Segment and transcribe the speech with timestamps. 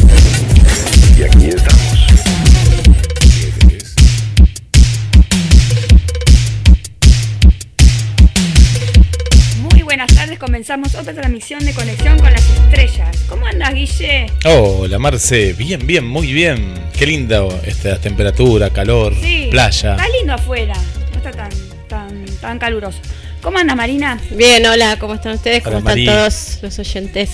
[11.49, 13.25] De Conexión con las Estrellas.
[13.27, 14.27] ¿Cómo andas, Guille?
[14.45, 16.73] Hola Marce, bien, bien, muy bien.
[16.97, 19.95] Qué linda esta temperatura, calor, Sí, playa.
[19.95, 20.73] Está lindo afuera,
[21.11, 21.49] no está tan,
[21.89, 22.99] tan, tan caluroso.
[23.41, 24.21] ¿Cómo anda, Marina?
[24.31, 25.63] Bien, hola, ¿cómo están ustedes?
[25.63, 27.31] ¿Cómo Hola, están todos los oyentes?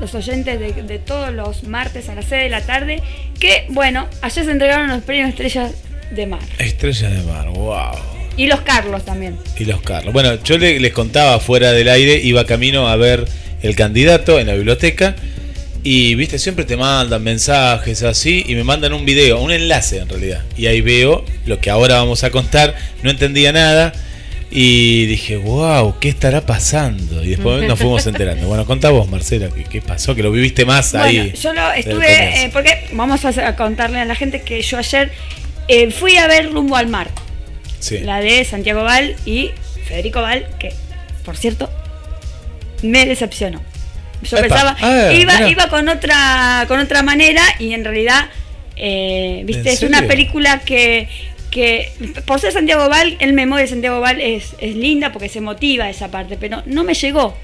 [0.00, 3.02] Los oyentes de, de todos los martes a las 6 de la tarde,
[3.40, 5.72] que, bueno, ayer se entregaron los premios Estrellas
[6.12, 6.40] de Mar.
[6.58, 8.13] Estrella de mar, wow.
[8.36, 9.36] Y los Carlos también.
[9.58, 10.12] Y los Carlos.
[10.12, 13.26] Bueno, yo le- les contaba fuera del aire, iba camino a ver
[13.62, 15.14] el candidato en la biblioteca.
[15.86, 20.08] Y viste, siempre te mandan mensajes así y me mandan un video, un enlace en
[20.08, 20.42] realidad.
[20.56, 22.74] Y ahí veo lo que ahora vamos a contar.
[23.02, 23.92] No entendía nada.
[24.50, 27.22] Y dije, wow, ¿qué estará pasando?
[27.24, 28.46] Y después nos fuimos enterando.
[28.46, 30.14] Bueno, contá vos, Marcela, ¿qué, qué pasó?
[30.14, 31.32] Que lo viviste más ahí.
[31.42, 35.10] Yo lo estuve, eh, porque vamos a contarle a la gente que yo ayer
[35.68, 37.08] eh, fui a ver Rumbo al Mar.
[37.84, 37.98] Sí.
[37.98, 39.50] la de Santiago Val y
[39.86, 40.72] Federico Val, que
[41.22, 41.68] por cierto
[42.80, 43.60] me decepcionó.
[44.22, 48.30] Yo Epa, pensaba, ah, iba, iba con otra, con otra manera y en realidad,
[48.76, 51.10] eh, viste, ¿En es una película que,
[51.50, 51.92] que
[52.24, 55.90] por ser Santiago Val, el memoria de Santiago Val es, es linda porque se motiva
[55.90, 57.36] esa parte, pero no me llegó.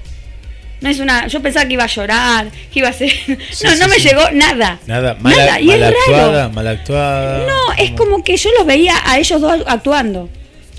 [0.81, 3.09] No es una, yo pensaba que iba a llorar, que iba a ser,
[3.51, 4.07] Sí, no, sí, no me sí.
[4.09, 4.79] llegó nada.
[4.87, 5.95] Nada, mal, Nada, y mal es raro.
[6.07, 7.47] actuada, mal actuada.
[7.47, 10.27] No, es como que yo los veía a ellos dos actuando.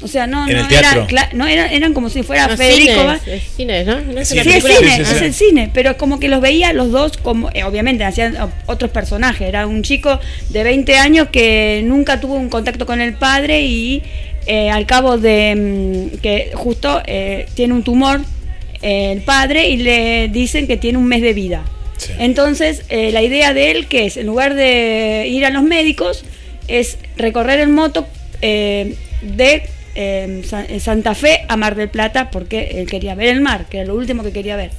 [0.05, 2.93] O sea, no, ¿En no eran, cla- no eran, eran como si fuera No, Federico.
[2.95, 4.01] cine, Va- es- es cine, ¿no?
[4.01, 5.13] ¿No es Sí, es cine, sí, sí.
[5.15, 8.37] es el cine, pero es como que los veía los dos como, eh, obviamente hacían
[8.67, 9.47] otros personajes.
[9.47, 10.19] Era un chico
[10.49, 14.03] de 20 años que nunca tuvo un contacto con el padre y
[14.49, 18.23] eh, al cabo de mm, que justo eh, tiene un tumor
[18.83, 21.65] el padre y le dicen que tiene un mes de vida.
[21.97, 22.13] Sí.
[22.19, 26.25] Entonces, eh, la idea de él, que es, en lugar de ir a los médicos,
[26.69, 28.07] es recorrer en moto
[28.41, 29.63] eh, de
[29.95, 33.79] eh, eh, Santa Fe a Mar del Plata, porque él quería ver el mar, que
[33.79, 34.71] era lo último que quería ver.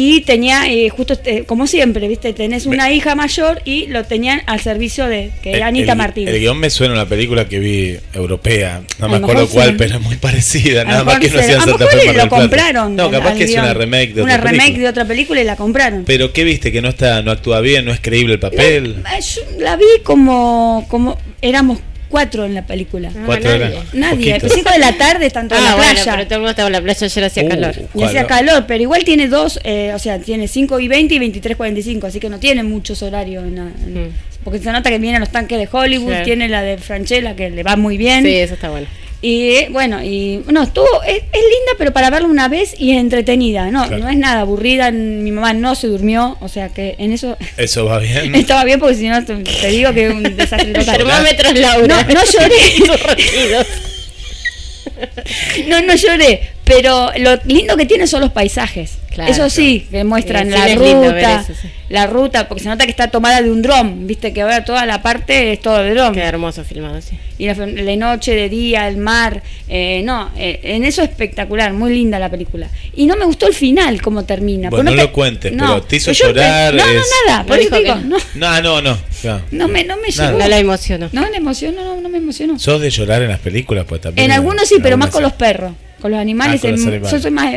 [0.00, 2.32] Y tenía, eh, justo este, como siempre, ¿viste?
[2.32, 6.32] Tenés una hija mayor y lo tenían al servicio de, que era Anita el, Martínez.
[6.32, 8.82] El guion me suena a una película que vi europea.
[9.00, 9.74] No me acuerdo cuál, sí.
[9.76, 10.84] pero es muy parecida.
[10.84, 12.94] Nada más que no hacían Santa Fe lo compraron.
[12.94, 14.82] No, capaz que es una remake de Una otra remake película.
[14.84, 16.04] de otra película y la compraron.
[16.06, 16.70] Pero ¿qué viste?
[16.70, 19.02] Que no está, no actúa bien, no es creíble el papel.
[19.02, 23.10] La, eh, yo la vi como, como éramos cuatro en la película.
[23.14, 23.66] Ah, Cuatro nadie.
[23.66, 23.84] eran.
[23.92, 24.46] Nadie, Poquito.
[24.46, 26.12] a las 5 de la tarde tanto en Ah, la bueno, playa.
[26.12, 27.74] pero todo el mundo estaba en la playa, ayer hacía Uh, calor.
[27.94, 31.18] Y hacía calor, pero igual tiene dos, eh, o sea, tiene 5 y 20 y
[31.18, 33.44] 23.45, así que no tiene muchos horarios.
[33.44, 34.12] en la- en- Mm.
[34.44, 37.62] Porque se nota que vienen los tanques de Hollywood, tiene la de Franchella que le
[37.62, 38.24] va muy bien.
[38.24, 38.86] Sí, eso está bueno.
[39.20, 42.98] Y bueno, y no, estuvo, es, es linda, pero para verla una vez y es
[42.98, 43.68] entretenida.
[43.70, 44.04] No, Claro.
[44.04, 44.92] no es nada aburrida.
[44.92, 48.32] Mi mamá no se durmió, o sea que en eso Eso va bien.
[48.36, 49.34] estaba bien, porque si no te,
[49.70, 50.98] digo que es un desastre total.
[50.98, 52.04] termómetro es Laura.
[52.04, 53.66] No, no lloré.
[55.68, 58.92] No, no lloré, pero lo lindo que tiene son los paisajes.
[59.18, 59.32] Claro.
[59.32, 61.68] eso sí, que muestran Sí, la ruta, eso, sí.
[61.88, 64.86] la ruta, porque se nota que está tomada de un dron, viste que ahora toda
[64.86, 66.14] la parte es todo de dron.
[66.14, 67.18] Queda hermoso filmado, sí.
[67.36, 71.92] Y la, de noche, de día, el mar, eh, no, eh, en eso espectacular, muy
[71.92, 72.68] linda la película.
[72.94, 74.70] Y no me gustó el final, cómo termina.
[74.70, 77.76] Bueno, no lo cuentes, pero te hizo llorar, No, no, es- nada, por No eso
[77.76, 78.98] digo, no, No, no, no.
[79.50, 80.38] no me, no me llegó.
[80.38, 81.08] No la emocionó.
[81.12, 82.56] No, me emocionó, no, no me emocionó.
[82.56, 83.84] ¿Sos de llorar en las películas?
[83.88, 84.26] Pues también.
[84.26, 85.72] En algunos sí, pero más con los perros.
[86.00, 87.10] Con los animales, Ah, con los animales.
[87.10, 87.54] yo soy más,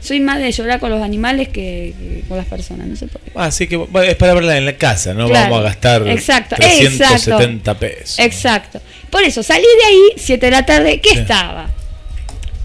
[0.00, 3.20] soy más de llorar con los animales que, que con las personas, no sé por
[3.20, 3.30] qué.
[3.34, 5.50] Ah, Así que bueno, es para verla en la casa, no Claro.
[5.50, 8.18] vamos a gastar Exacto, 370 pesos.
[8.18, 8.80] Exacto.
[9.10, 11.18] Por eso, salí de ahí, 7 de la tarde, ¿qué Sí.
[11.18, 11.68] estaba?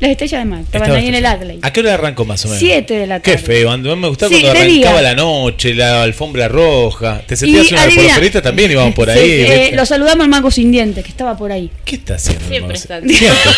[0.03, 0.59] Las estrellas de mar.
[0.61, 1.25] Estaban Estaba ahí en el.
[1.25, 1.59] Adley.
[1.61, 2.59] ¿A qué hora arrancó más o menos?
[2.59, 3.45] Siete de la Qué tarde.
[3.45, 4.89] feo, a mí me gustaba Sí, cuando día.
[4.89, 7.21] arrancaba la noche, la alfombra roja.
[7.25, 9.29] Te sentías Y una porferita también íbamos por Sí, ahí.
[9.41, 11.69] eh, lo saludamos al mago sin dientes, que estaba por ahí.
[11.85, 12.44] ¿Qué está haciendo?
[12.47, 12.77] Siempre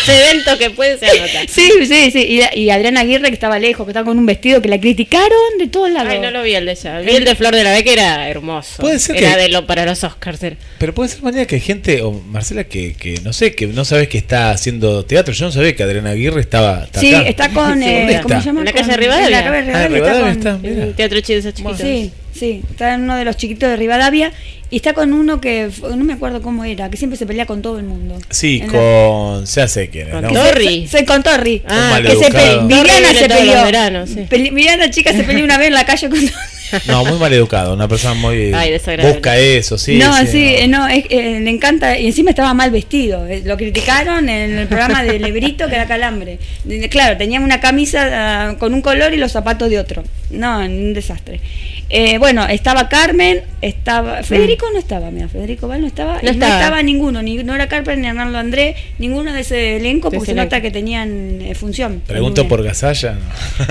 [0.08, 1.40] evento que puede ser nota.
[1.48, 2.40] Sí, sí, sí.
[2.54, 5.58] Y, y Adriana Aguirre, que estaba lejos, que estaba con un vestido que la criticaron
[5.58, 6.12] de todos lados.
[6.12, 7.00] Ay, no lo vi el de ella.
[7.00, 8.80] Vi el de Flor de la B que era hermoso.
[8.82, 10.42] Puede ser era que- de lo para los Oscars.
[10.42, 10.56] era.
[10.78, 13.84] Pero puede ser mañana que hay gente, o Marcela, que, que no sé, que no
[13.84, 15.34] sabes que está haciendo teatro.
[15.34, 16.84] Yo no sabía que Adriana Aguirre estaba.
[16.84, 17.28] está Sí, acá.
[17.28, 17.78] está con.
[17.82, 18.40] Sí, eh, ¿dónde ¿Cómo está?
[18.40, 18.60] se llama?
[18.60, 19.26] En la Con- calle Rivadavia.
[19.26, 20.82] en la calle Ah, en Rivadavia Rivadavia está con- está.
[20.86, 21.78] El teatro chido de chiquitos.
[21.78, 24.32] Sí, sí, está en uno de los chiquitos de Rivadavia
[24.70, 27.46] y está con uno que fue- no me acuerdo cómo era, que siempre se pelea
[27.46, 28.16] con todo el mundo.
[28.30, 29.44] Sí, En la- con.
[29.44, 30.28] Ya sé quién es, Con ¿no?
[30.28, 30.44] que todo.
[30.44, 30.86] se- Torri.
[30.88, 31.62] Se, con Torri.
[31.68, 33.64] Ah, que se pe- Viviana Torri se peleó.
[33.64, 34.26] veranos, sí.
[34.30, 36.18] Viviana chica se peleó una vez en la calle con
[36.86, 37.74] No, muy mal educado.
[37.74, 38.52] Una persona muy.
[38.54, 39.96] Ay, busca eso, sí.
[39.98, 40.58] no, sí, no.
[40.58, 43.26] eh, no, es- eh, le encanta, y encima estaba mal vestido.
[43.26, 46.38] eh, Lo criticaron en el programa de Lebrito que da calambre.
[46.90, 48.08] Claro, tenía una camisa
[48.50, 50.02] ah, con un color y los zapatos de otro.
[50.30, 51.40] No, un desastre.
[51.88, 54.22] Eh, bueno, estaba Carmen, estaba.
[54.24, 56.82] Federico no estaba, mira, Federico Val no estaba, y No no estaba.
[56.82, 60.34] ninguno, ni no era Carmen ni Hernando Andrés, ninguno de ese elenco, porque ese se
[60.34, 62.02] nota que tenían eh, función.
[62.06, 62.64] Pregunto por.
[62.64, 63.16] Gasalla.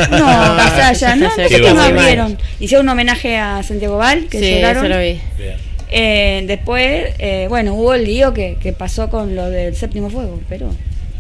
[0.10, 0.18] No.
[0.18, 0.26] No,
[0.56, 2.00] Gasalla, no, Qué no sé qué no bueno.
[2.00, 2.38] abrieron.
[2.62, 4.86] Hicieron un homenaje a Santiago Val, que Sí, lloraron.
[4.86, 5.20] eso lo vi.
[5.38, 5.56] Bien.
[5.92, 10.40] Eh, después, eh, bueno, hubo el lío que, que pasó con lo del séptimo fuego,
[10.50, 10.74] pero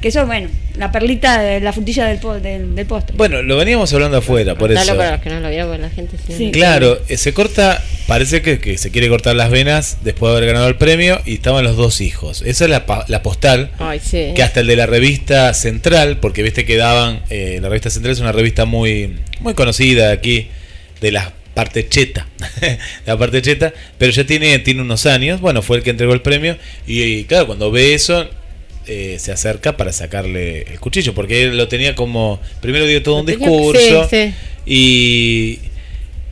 [0.06, 3.16] que eso, bueno, la perlita, de, la frutilla del, po- del, del postre.
[3.18, 4.98] Bueno, lo veníamos hablando afuera, por Contalo eso.
[4.98, 6.18] para los que no lo vieron, porque la gente.
[6.28, 6.52] Sí.
[6.52, 10.50] Claro, eh, se corta, parece que, que se quiere cortar las venas después de haber
[10.50, 12.44] ganado el premio y estaban los dos hijos.
[12.46, 14.34] Esa es la, pa- la postal Ay, sí.
[14.36, 18.12] que hasta el de la revista Central, porque viste que daban, eh, la revista Central
[18.14, 20.50] es una revista muy, muy conocida aquí,
[21.02, 22.28] de la parte cheta,
[23.08, 26.22] la parte cheta, pero ya tiene, tiene unos años, bueno, fue el que entregó el
[26.22, 28.30] premio, y, y claro, cuando ve eso,
[28.88, 33.16] eh, se acerca para sacarle el cuchillo, porque él lo tenía como, primero dio todo
[33.16, 34.34] Lo un discurso, sí, sí.
[34.66, 35.60] y...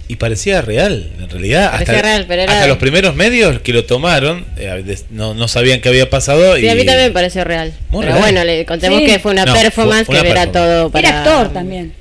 [0.06, 1.72] Y parecía real, en realidad.
[1.72, 5.48] Parecía hasta, real, pero era- hasta los primeros medios que lo tomaron eh, no, no
[5.48, 6.58] sabían qué había pasado.
[6.58, 7.74] Sí, y a mí también me pareció real.
[7.90, 8.20] Muy Pero real.
[8.22, 9.06] bueno, le contemos Sí.
[9.06, 10.72] que fue una No, performance fue una que era performance.
[10.82, 11.08] todo para.
[11.08, 11.94] Era actor también.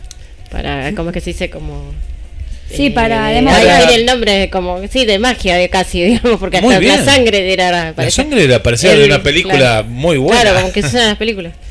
[0.51, 1.49] Para, ¿cómo es que se dice?
[1.49, 1.95] Como.
[2.77, 4.81] Sí, para eh, demostrar- ay, mire el nombre, como.
[4.89, 7.93] Sí, de magia de casi, digamos, porque hasta la sangre era.
[7.97, 9.89] La sangre era parecía de una película claro.
[9.89, 10.41] muy buena.
[10.43, 11.53] Claro, como que en las películas.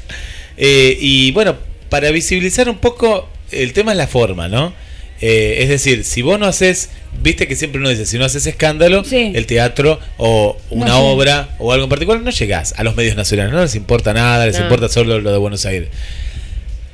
[0.63, 1.55] Eh, y bueno,
[1.89, 4.73] para visibilizar un poco, el tema es la forma, ¿no?
[5.19, 6.89] Eh, es decir, si vos no haces,
[7.23, 9.31] viste que siempre uno dice, si no haces escándalo, Sí.
[9.33, 13.15] el teatro o una No obra o algo en particular, no llegás a los medios
[13.15, 14.63] nacionales, no les importa nada, les No.
[14.65, 15.89] importa solo lo de Buenos Aires.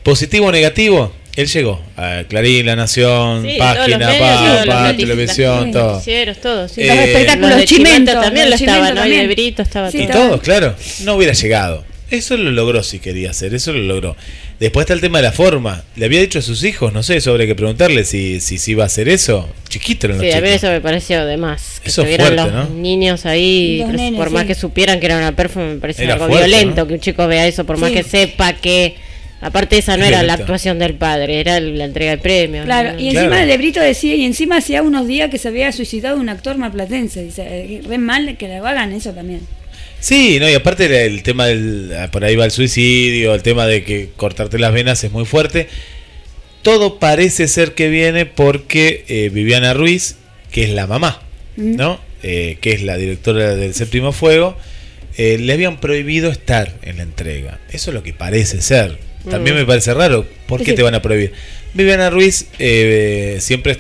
[0.03, 4.37] Positivo o negativo, él llegó a Clarín, La Nación, Sí, todos página, los medios, pa,
[4.37, 5.91] todos los pa, noticias, televisión, todo.
[5.93, 6.81] Noticieros, todo, sí.
[6.81, 9.05] Eh, los espectáculos los de Chimento también los lo estaban, ¿no?
[9.05, 9.27] Y de.
[9.27, 10.07] Brito estaba Sí, Y todo.
[10.09, 11.85] estaba- todos, claro, no hubiera llegado.
[12.09, 14.15] Eso lo logró si quería hacer, eso lo logró.
[14.61, 15.83] Después está el tema de la forma.
[15.97, 18.83] Le había dicho a sus hijos, no sé, sobre que preguntarle si, si, si iba
[18.83, 19.47] a hacer eso.
[19.67, 21.81] Chiquito eran los Sí, a mí eso me pareció de más.
[21.83, 22.69] Que Eso fuerte, los ¿no?
[22.69, 24.47] niños ahí, Los que nenes, por más sí.
[24.47, 26.87] que supieran que era una performance, me parece Era algo fuerte, violento ¿no?
[26.87, 28.95] que un chico vea eso, por más que sepa que.
[29.39, 32.65] Aparte, esa no era la actuación del padre, era el- la entrega de premios.
[32.65, 32.99] Claro, ¿no?
[32.99, 33.27] y Claro.
[33.27, 36.29] encima el de Brito decía, y encima hacía unos días que se había suicidado un
[36.29, 37.23] actor marplatense.
[37.23, 39.41] Dice, eh, re mal que le hagan eso también.
[39.99, 41.91] Sí, no, y aparte el, el tema del.
[41.97, 45.25] ah, Por ahí va el suicidio, el tema de que cortarte las venas es muy
[45.25, 45.67] fuerte.
[46.61, 50.17] Todo parece ser que viene porque eh, Viviana Ruiz,
[50.51, 51.21] que es la mamá,
[51.57, 51.75] Mm.
[51.75, 51.99] ¿no?
[52.23, 54.57] Eh, que es la directora del Séptimo Fuego,
[55.17, 57.59] eh, le habían prohibido estar en la entrega.
[57.71, 58.97] Eso es lo que parece ser.
[59.29, 59.59] También Mm.
[59.59, 60.25] me parece raro.
[60.47, 60.75] ¿Por qué Sí.
[60.75, 61.33] te van a prohibir?
[61.73, 63.77] Viviana Ruiz eh, siempre,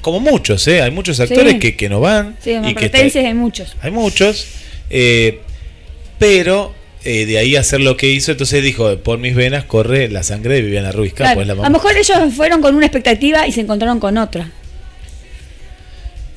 [0.00, 0.82] como muchos, ¿eh?
[0.82, 1.58] hay muchos actores Sí.
[1.58, 2.36] que, que no van.
[2.42, 2.90] Sí, y que
[3.26, 3.76] hay muchos.
[3.80, 4.46] hay muchos,
[4.90, 5.40] eh,
[6.18, 10.22] pero eh, de ahí hacer lo que hizo, entonces dijo, por mis venas corre la
[10.22, 13.46] sangre de Viviana Ruiz Claro, es la a lo mejor ellos fueron con una expectativa
[13.46, 14.50] y se encontraron con otra.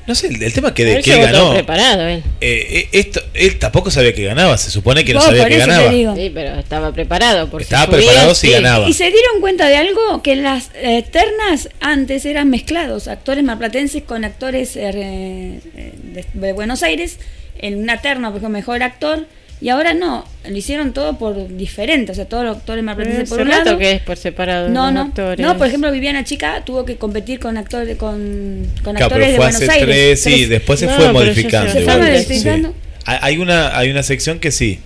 [0.06, 2.22] No sé, el, el tema que, de, que él ganó, preparado, él.
[2.40, 5.56] eh, eh, esto, él tampoco sabía que ganaba, se supone que no sabía por que
[5.58, 5.90] eso te ganaba.
[5.92, 6.16] digo.
[6.16, 7.48] Sí, pero estaba preparado.
[7.48, 8.52] Por Estaba preparado si sí.
[8.52, 8.88] ganaba.
[8.88, 14.02] Y se dieron cuenta de algo, que las eh, ternas antes eran mezclados, actores marplatenses
[14.02, 17.18] con actores eh, eh, de, de Buenos Aires,
[17.58, 19.26] en una terna, por ejemplo, mejor actor,
[19.62, 23.40] y ahora no, lo hicieron todo por diferente, o sea, todos los actores marplatenses por
[23.40, 23.78] Hace un lado.
[23.78, 24.68] que es por separado.
[24.68, 25.38] No, los no, actores.
[25.46, 29.20] no, por ejemplo, Viviana Chica tuvo que competir con actores con, con Claro, actores pero
[29.26, 29.86] de fue Buenos hace Aires.
[29.86, 31.72] tres, sí, Tres- después se No, fue modificando.
[31.72, 32.74] se- fue modificando.
[33.04, 34.80] Hay hay una, hay una sección que sí.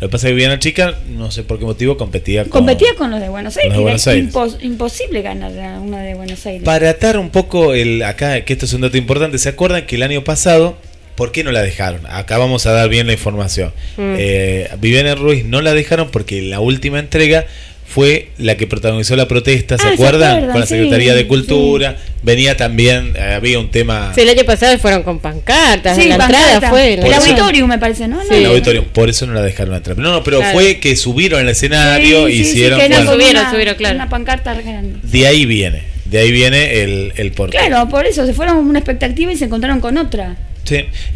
[0.00, 2.50] Lo que pasa es que Viviana Chica, no sé por qué motivo, competía con...
[2.50, 4.32] Competía con los de Buenos Aires, Los de Buenos Aires.
[4.32, 6.62] impos- imposible ganar a una de Buenos Aires.
[6.62, 9.96] Para atar un poco el acá, que esto es un dato importante, ¿se acuerdan que
[9.96, 10.76] el año pasado,
[11.18, 12.00] ¿por qué no la dejaron?
[12.08, 13.72] Acá vamos a dar bien la información.
[13.98, 14.14] Mm.
[14.16, 17.44] Eh, Viviana Ruiz no la dejaron porque la última entrega
[17.86, 20.46] fue la que protagonizó la protesta, ¿se Ah, ¿se acuerdan?
[20.50, 21.96] Con la Sí, Secretaría de Cultura.
[22.22, 25.96] Venía también, eh, había un tema Sí, el año pasado fueron con pancartas.
[25.96, 26.52] Sí, en la pancarta.
[26.54, 26.92] entrada fue.
[26.94, 28.20] en El eso- auditorium me parece, ¿no?
[28.22, 29.96] El No, auditorio, por eso no la dejaron entrar.
[29.98, 30.52] No, no, pero Claro.
[30.58, 32.78] fue que subieron al escenario, Sí, sí, sí, hicieron...
[32.78, 33.94] que bueno, como Subieron, una- subieron, claro.
[33.96, 34.98] Una pancarta grande.
[35.02, 37.56] de ahí viene, de ahí viene el, el porqué.
[37.56, 40.36] Claro, por eso se fueron a una expectativa y se encontraron con otra.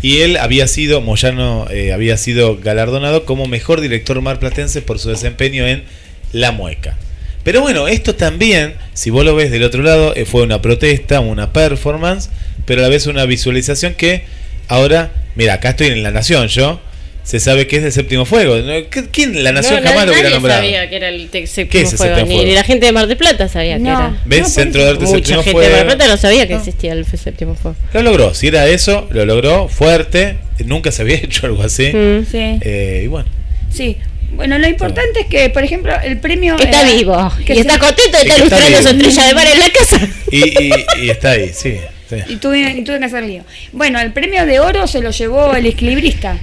[0.03, 5.09] Y él había sido, Moyano eh, había sido galardonado como mejor director marplatense por su
[5.11, 5.85] desempeño en
[6.33, 6.97] La Mueca.
[7.45, 11.21] Pero bueno, esto también, si vos lo ves del otro lado, eh, fue una protesta,
[11.21, 12.31] una performance,
[12.67, 14.25] pero a la vez una visualización que
[14.69, 16.81] ahora, mira, acá estoy en La Nación yo,
[17.23, 18.57] se sabe que es del séptimo fuego.
[18.59, 18.73] ¿no?
[18.91, 19.43] ¿Qué- ¿Quién?
[19.45, 20.61] La Nación No, jamás lo nadie hubiera nombrado.
[20.63, 22.49] sabía que era el te- ¿Qué séptimo es el fuego, séptimo fuego?
[22.49, 23.91] ni la gente de Mar del Plata sabía que No.
[23.91, 24.23] era.
[24.25, 24.41] ¿Ves?
[24.41, 24.91] No, Centro de.
[24.91, 25.87] Arte Mucha Séptimo gente de Mar del.
[25.87, 26.59] Plata no sabía que No.
[26.59, 27.77] existía el séptimo fuego.
[27.93, 31.93] Lo logró, si era eso, lo logró fuerte, nunca se había hecho algo así.
[31.93, 32.27] Mm.
[32.31, 32.39] Sí.
[32.61, 33.29] Eh, y bueno,
[33.73, 33.97] Sí.
[34.35, 36.57] Bueno, lo importante es que, por ejemplo, el premio.
[36.57, 37.33] Que está era- vivo.
[37.45, 39.59] que y se- está contento de estar que está ilustrando su estrella de mar en
[39.61, 40.09] la casa.
[40.31, 41.77] y, y- y está ahí, sí.
[42.09, 42.17] sí.
[42.29, 43.43] Y tuve, y tuve que hacer lío.
[43.73, 46.39] Bueno, el premio de oro se lo llevó el equilibrista,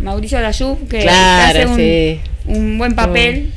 [0.00, 2.20] Mauricio Dayub, que, Claro, hace un, sí.
[2.46, 3.50] un buen papel.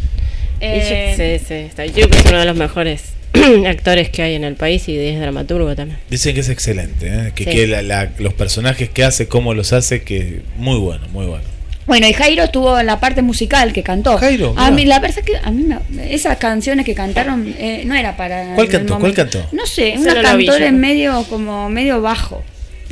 [0.60, 1.86] Eh, yo- sí, sí, está.
[1.86, 3.04] Yo creo que es uno de los mejores
[3.68, 6.00] actores que hay en el país y es dramaturgo también.
[6.10, 7.32] Dicen que es excelente, ¿eh?
[7.36, 7.50] que, Sí.
[7.52, 11.44] que la- la- los personajes que hace, cómo los hace, que muy bueno, muy bueno.
[11.86, 14.18] Bueno, y Jairo estuvo en la parte musical que cantó.
[14.18, 17.84] Jairo, a mí, la verdad es que a mí me- esas canciones que cantaron eh,
[17.86, 18.56] no era para.
[18.56, 19.00] ¿Cuál cantó?
[19.00, 19.46] ¿Cuál cantó?
[19.52, 20.78] No sé, la vi cantores yo.
[20.78, 22.42] medio como medio bajo.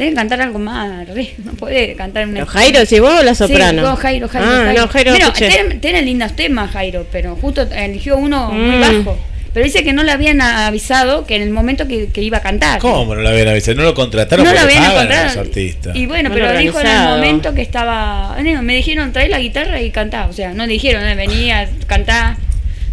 [0.01, 2.34] Deben cantar algo más, re, no puede cantar una.
[2.39, 3.84] Pero Jairo, si vos o la Sí, soprano.
[3.84, 4.48] no, Jairo, Jairo.
[4.50, 4.81] Ah, Jairo.
[4.81, 5.12] no, Jairo.
[5.12, 5.48] Bueno, escuché.
[5.50, 8.81] tiene, tiene lindos temas, Jairo, pero justo eligió uno muy Mm.
[8.81, 9.20] bajo.
[9.53, 12.41] Pero dice que no le habían avisado que en el momento que, que iba a
[12.41, 12.79] cantar.
[12.79, 13.77] ¿Cómo no lo habían avisado?
[13.77, 15.27] No lo contrataron No lo porque habían pagan a encontrado.
[15.27, 15.96] los artistas.
[15.96, 18.38] Y bueno, Mal pero dijo en el momento que estaba.
[18.41, 20.25] no, Me dijeron trae la guitarra y cantá.
[20.27, 22.38] O sea, no le dijeron, eh, venía, cantá.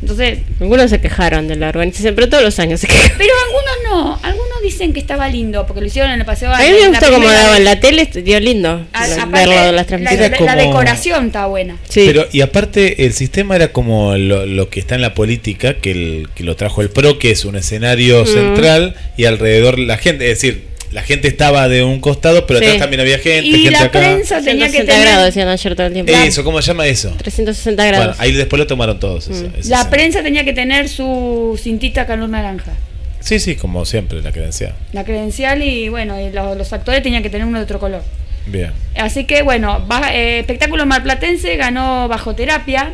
[0.01, 0.39] Entonces.
[0.61, 3.13] Algunos se quejaron de la organización, pero todos los años se quejan.
[3.19, 4.21] Pero algunos no.
[4.23, 6.53] Algunos dicen que estaba lindo porque lo hicieron en el paseo.
[6.53, 9.53] A mí me gustó como daba en la tele, dio lindo A- lo- aparte, verlo
[9.55, 10.31] en las la, transmisiones.
[10.31, 11.77] la- Como- la decoración está buena.
[11.89, 12.05] Sí.
[12.07, 15.91] Pero, y aparte, el sistema era como lo, lo que está en la política, que,
[15.91, 18.27] el, que lo trajo el PRO, que es un escenario Mm.
[18.27, 22.65] central y alrededor la gente, es decir, la gente estaba de un costado, pero Sí.
[22.67, 23.99] atrás también había gente, Y gente la acá.
[23.99, 25.07] prensa tenía que 360 tener.
[25.09, 26.13] grados, decían ayer todo el tiempo.
[26.13, 27.11] Eso, ¿cómo se llama eso?
[27.19, 28.21] 360 Bueno, grados.
[28.21, 29.29] ahí después lo tomaron todos.
[29.29, 29.69] eso- Mm.
[29.69, 32.73] La prensa tenía que tener su cintita color naranja.
[33.21, 34.75] Sí, sí, como siempre, la credencial.
[34.93, 38.03] La credencial y bueno, y los, los actores tenían que tener uno de otro color.
[38.47, 38.73] Bien.
[38.97, 42.93] Así que bueno, baja- eh, espectáculo marplatense ganó bajo terapia,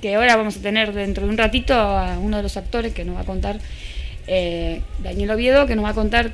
[0.00, 3.04] que ahora vamos a tener dentro de un ratito a uno de los actores que
[3.04, 3.58] nos va a contar,
[4.26, 6.30] eh, Daniel Oviedo, que nos va a contar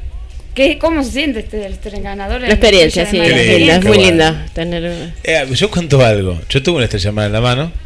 [0.55, 2.41] qué, cómo se siente este, este ganador.
[2.41, 5.13] La experiencia, sí, es linda, es muy linda tener.
[5.25, 6.41] Eh, yo cuento algo.
[6.49, 7.73] Yo tuve una estrella mar en la mano.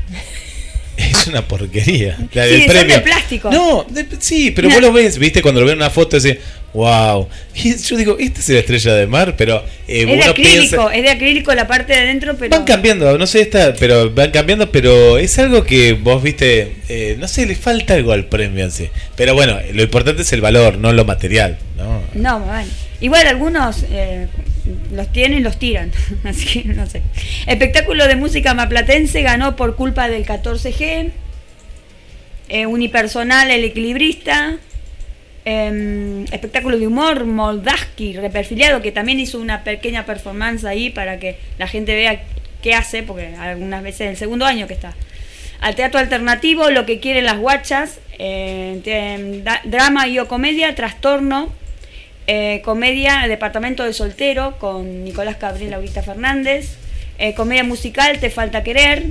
[0.97, 2.17] Es una porquería.
[2.35, 2.95] La Sí, del son premio.
[2.95, 3.51] de plástico.
[3.51, 4.75] No, de- sí, pero No.
[4.75, 6.39] vos lo ves, viste, cuando lo ven en una foto, así,
[6.75, 7.29] wow.
[7.55, 10.95] Y yo digo, esta es la estrella de mar, pero eh, Es de acrílico, piensa.
[10.95, 14.31] es de acrílico la parte de adentro, pero Van cambiando, no sé esta, pero van
[14.33, 18.67] cambiando, pero es algo que vos viste, eh, no sé, le falta algo al premio
[18.67, 18.91] así.
[19.17, 22.03] Pero bueno, lo importante es el valor, no lo material, ¿no?
[22.15, 22.69] No, bueno.
[23.01, 24.29] Igual algunos eh,
[24.93, 25.93] los tienen y los tiran.
[26.25, 27.03] Así que no sé.
[27.47, 31.11] Espectáculo de música maplatense ganó por culpa del 14G.
[32.49, 34.57] Eh, unipersonal, el equilibrista.
[35.47, 41.37] Em, espectáculo de humor, Moldaski, reperfiliado, que también hizo una pequeña performance ahí para que
[41.59, 42.23] la gente vea
[42.63, 44.95] qué hace, porque algunas veces el segundo año que está.
[45.61, 51.53] Al teatro alternativo, lo que quieren las guachas, te- da- drama y o comedia, trastorno,
[52.27, 56.77] eh, comedia, departamento de soltero, con Nicolás Cabril, Laurita Fernández,
[57.19, 59.05] eh, comedia musical, Te falta querer,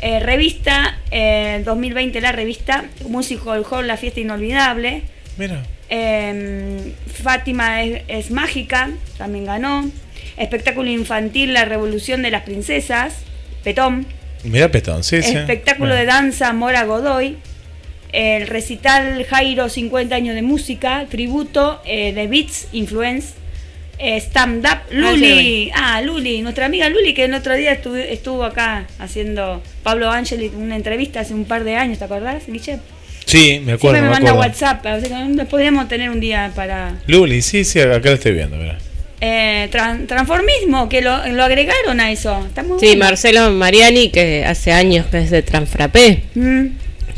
[0.00, 5.02] eh, revista, eh, 2020 la revista, Musical Hall, La fiesta inolvidable,
[5.38, 5.62] Mira.
[5.88, 6.92] eh,
[7.22, 9.90] Fátima es, es mágica, también ganó,
[10.36, 13.14] espectáculo infantil, La revolución de las princesas,
[13.64, 14.06] Petón,
[14.44, 15.36] Mira Petón, sí, sí.
[15.36, 17.36] espectáculo de danza Mora Godoy,
[18.12, 23.34] el recital Jairo 50 años de música, tributo eh, de Beats Influence,
[23.98, 28.44] eh, stand up Luli, ah Luli, nuestra amiga Luli que el otro día estuvo, estuvo
[28.44, 32.78] acá haciendo Pablo Angeli una entrevista hace un par de años, ¿te acordás, Guille?
[33.28, 33.98] Sí, me acuerdo.
[33.98, 34.48] Siempre me me manda acuerdo.
[34.48, 38.56] WhatsApp, así que podríamos tener un día para Luli, sí, sí, acá lo estoy viendo,
[38.56, 38.78] mira.
[39.20, 42.42] eh, tran- transformismo, que lo, lo agregaron a eso.
[42.46, 43.04] Está muy Sí, bueno.
[43.04, 46.22] Marcelo Mariani, que hace años que es de Transfrapé.
[46.34, 46.66] Mm.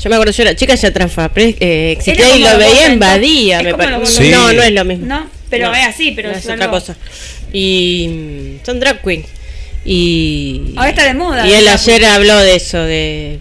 [0.02, 3.06] Yo me acuerdo, yo era chica, ya Transfrapé eh, existía y lo veía en ¿no?
[3.06, 4.30] Badía, me parece.
[4.30, 5.06] No, no es lo mismo.
[5.06, 6.96] No, pero es así, pero no, es es otra algo- cosa.
[7.52, 9.24] Y son drag queen.
[9.84, 11.46] Y, Ahora está de moda.
[11.46, 13.38] y él ayer habló de eso, de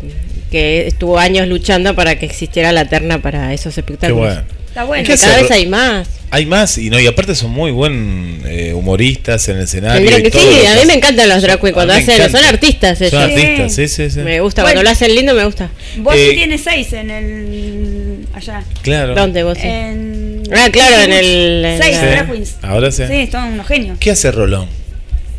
[0.49, 4.25] que estuvo años luchando para que existiera la terna para esos Qué espectáculos.
[4.35, 4.43] bueno.
[4.67, 5.03] Está bueno.
[5.07, 5.43] ¿Qué Cada hacer?
[5.43, 6.07] vez hay más.
[6.31, 10.19] Hay más y no y aparte son muy buen eh, humoristas en el escenario.
[10.19, 10.91] Y que todo sí, a mí me hacen.
[10.91, 12.49] encantan los drag queen A cuando hacen, son encanta.
[12.49, 13.23] artistas Son ellos.
[13.23, 14.19] artistas, sí, sí, sí.
[14.19, 14.75] Me gusta, Bueno.
[14.75, 15.71] cuando lo hacen lindo me gusta.
[15.97, 18.27] Vos Eh, sí tienes seis en el.
[18.33, 18.63] allá.
[18.83, 19.15] Claro.
[19.15, 19.67] ¿Dónde vos sí?
[19.67, 22.55] En, Ah, claro, en el- en Seis la- drag queens.
[22.61, 23.03] Ahora sí.
[23.07, 23.97] Sí, son unos genios.
[23.99, 24.67] ¿Qué hace Rolón?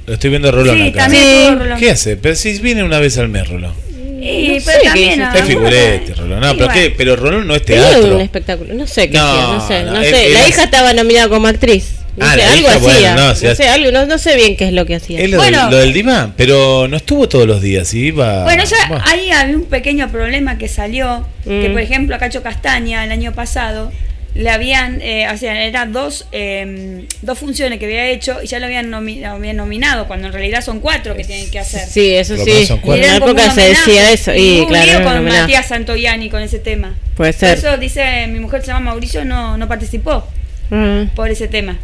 [0.06, 0.98] Lo estoy viendo a Rolón Sí, acá.
[1.02, 1.54] también Sí.
[1.56, 1.78] Rolón.
[1.78, 2.16] ¿Qué hace?
[2.16, 3.74] Pero si viene una vez al mes, Rolón.
[4.22, 5.22] Y, No pero sé qué también.
[5.22, 6.40] a Es figurete, Rolón.
[6.40, 6.80] No, Sí, pero, bueno.
[6.80, 6.94] ¿qué?
[6.96, 8.14] pero Rolón no es teatro.
[8.16, 10.26] un espectáculo, no sé qué No, hacía, no sé, no, no sé.
[10.26, 11.96] él la hija estaba nominada como actriz.
[12.16, 13.14] No Ah, sé, la algo hija, bueno, hacía.
[13.14, 15.20] no, No, si sé, algo, no, no sé bien qué es lo que hacía.
[15.20, 15.62] Es lo, Bueno.
[15.62, 18.42] del, lo del diván, pero no estuvo todos los días, iba.
[18.42, 19.04] Bueno, ya Bueno.
[19.06, 21.72] ahí había un pequeño problema que salió, que Mm.
[21.72, 23.92] por ejemplo a Cacho Castaña el año pasado
[24.34, 28.58] le habían, eh, o sea, eran dos, eh, dos funciones que había hecho y ya
[28.60, 31.86] lo habían, nomi- lo habían nominado, cuando en realidad son cuatro que tienen que hacer.
[31.88, 32.66] Sí, eso Por sí.
[32.70, 34.32] En como época se decía eso.
[34.34, 35.40] Y hubo un claro, con homenaje.
[35.42, 36.94] Matías Santoyani con ese tema.
[37.16, 37.58] Puede Por ser.
[37.58, 40.24] eso dice mi mujer se llama Mauricio, no, no participó
[40.70, 41.06] Ah.
[41.16, 41.78] por ese tema.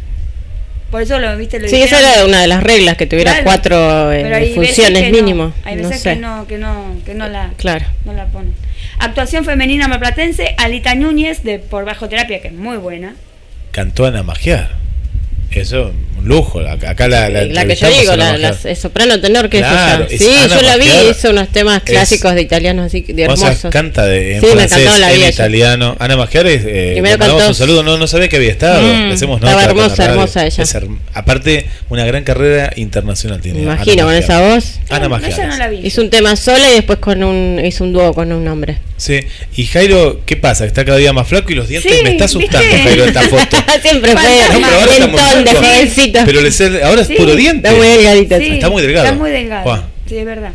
[0.91, 2.13] Por eso lo viste lo Sí, esa dijeron.
[2.15, 3.43] era una de las reglas, que tuviera Claro.
[3.45, 5.17] cuatro eh, funciones no.
[5.17, 5.53] mínimo.
[5.65, 6.13] Hay no veces sé.
[6.13, 7.85] que no, que no, que no la, Claro.
[8.05, 8.53] no la ponen.
[8.99, 13.15] Actuación femenina marplatense, Alita Núñez de Por Bajo Terapia, que es muy buena.
[13.71, 14.71] Cantó Ana Magiar.
[15.59, 16.59] Eso, un lujo.
[16.59, 20.21] Acá, acá la, la, La, que yo digo, la, la- soprano tenor que Claro, es
[20.21, 20.31] ella.
[20.31, 23.35] Sí, Ana yo la vi, hizo unos temas Es- clásicos de italianos así de O
[23.37, 23.71] sea, hermosos.
[23.71, 25.29] canta de, en Sí, me francés, encantó, la en ella.
[25.29, 25.95] italiano.
[25.99, 26.61] Ana Magiar es.
[26.65, 27.83] Eh, Primero le mandamos cantó- un saludo.
[27.83, 28.81] No, no sabía que había estado.
[28.81, 30.63] Mm, Le hacemos estaba nota la hermosa, hermosa ella.
[30.63, 30.75] Es
[31.13, 33.59] aparte, una gran carrera internacional tiene.
[33.59, 34.79] Me Ana imagino, con esa voz.
[34.89, 35.55] Ana No, esa no
[35.97, 38.77] un tema sola y después con un hizo un dúo con un hombre.
[38.97, 39.19] Sí.
[39.55, 40.65] Y Jairo, ¿qué pasa?
[40.65, 42.79] Está cada día más flaco y los dientes Sí, me está asustando, ¿viste?
[42.83, 43.57] Jairo, esta foto.
[43.81, 44.21] Siempre fue.
[44.53, 46.19] No, pero ahora está muy mentón de jovencito.
[46.25, 47.67] Pero le sé- ahora es Sí, puro diente.
[47.67, 48.37] Está muy delgadito.
[48.39, 49.05] Sí, Está muy delgado.
[49.05, 49.63] Está muy delgado.
[49.63, 49.83] Juan.
[50.09, 50.53] Sí, es verdad.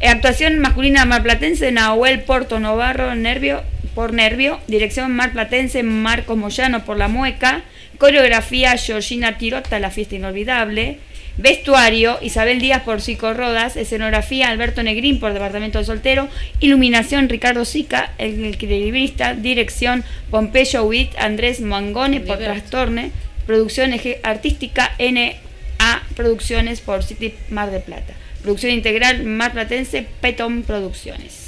[0.00, 3.62] Eh, actuación masculina marplatense, Nahuel Porto Novarro, Nervio,
[3.94, 4.60] por Nervio.
[4.66, 7.62] Dirección marplatense, Marcos Moyano por La Mueca.
[7.98, 10.98] Coreografía, Georgina Tirota, La Fiesta Inolvidable.
[11.38, 13.76] Vestuario, Isabel Díaz por Cico Rodas.
[13.76, 16.28] Escenografía, Alberto Negrín por Departamento del Soltero.
[16.60, 19.34] Iluminación, Ricardo Sica, el equilibrista.
[19.34, 23.10] Dirección, Pompeyo Witt, Andrés Mangone por Trastorne.
[23.46, 28.14] Producción artística, NA Producciones por City Mar de Plata.
[28.42, 31.46] Producción integral, Mar Platense, Petón Producciones.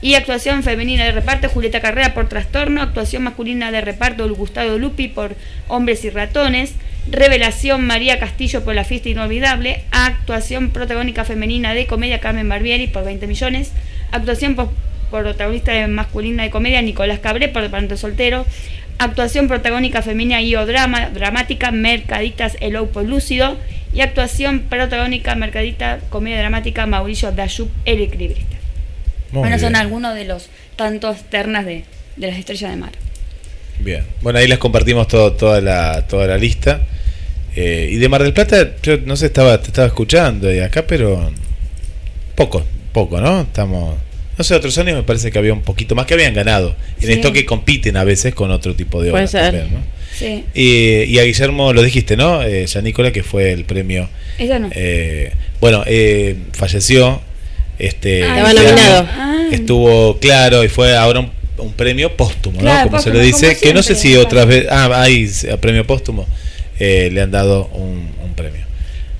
[0.00, 2.80] Y actuación femenina de reparto, Julieta Carrera por Trastorno.
[2.80, 5.34] Actuación masculina de reparto, Gustavo Lupi por
[5.66, 6.72] Hombres y Ratones.
[7.10, 9.82] Revelación, María Castillo por La Fiesta Inolvidable.
[9.90, 13.72] Actuación protagónica femenina de comedia, Carmen Barbieri por 20 millones.
[14.12, 14.70] Actuación por,
[15.10, 18.44] protagonista de masculina de comedia, Nicolás Cabré por Departamento Soltero.
[18.98, 23.56] Actuación protagónica femenina y o drama, dramática, Mercaditas El Opo Lúcido.
[23.94, 28.56] Y actuación protagónica, Mercadita, comedia dramática, Mauricio Dayup, El Equilibrista.
[29.32, 31.84] Muy bueno, son algunos de los tantos ternas de,
[32.16, 32.92] de las estrellas de mar.
[33.78, 34.04] Bien.
[34.20, 36.82] Bueno, ahí les compartimos todo, toda, la, toda la lista.
[37.60, 40.86] Eh, y de Mar del Plata, yo no sé, estaba, te estaba escuchando y acá,
[40.86, 41.30] pero
[42.36, 43.40] poco, poco, ¿no?
[43.42, 43.96] Estamos.
[44.36, 46.76] No sé, otros años me parece que había un poquito más que habían ganado.
[47.00, 47.12] En Sí.
[47.14, 49.42] esto que compiten a veces con otro tipo de Puede obras ser.
[49.52, 49.80] también, ¿no?
[50.16, 50.44] Sí.
[50.54, 52.42] Y, y a Guillermo lo dijiste, ¿no?
[52.44, 54.08] Eh, ya Nicola, que fue el premio.
[54.38, 54.70] Ella no.
[54.72, 57.20] eh, bueno, eh, falleció.
[57.80, 59.08] Este, Ah, este nominado.
[59.10, 59.48] Ah.
[59.50, 62.90] Estuvo claro y fue ahora un, un premio póstumo, Claro, ¿no?
[62.90, 63.56] Como se le dice.
[63.60, 64.68] Que no sé si siempre, otras veces.
[64.70, 65.28] Ah, hay
[65.60, 66.26] premio póstumo.
[66.78, 68.66] Eh, le han dado un, un premio.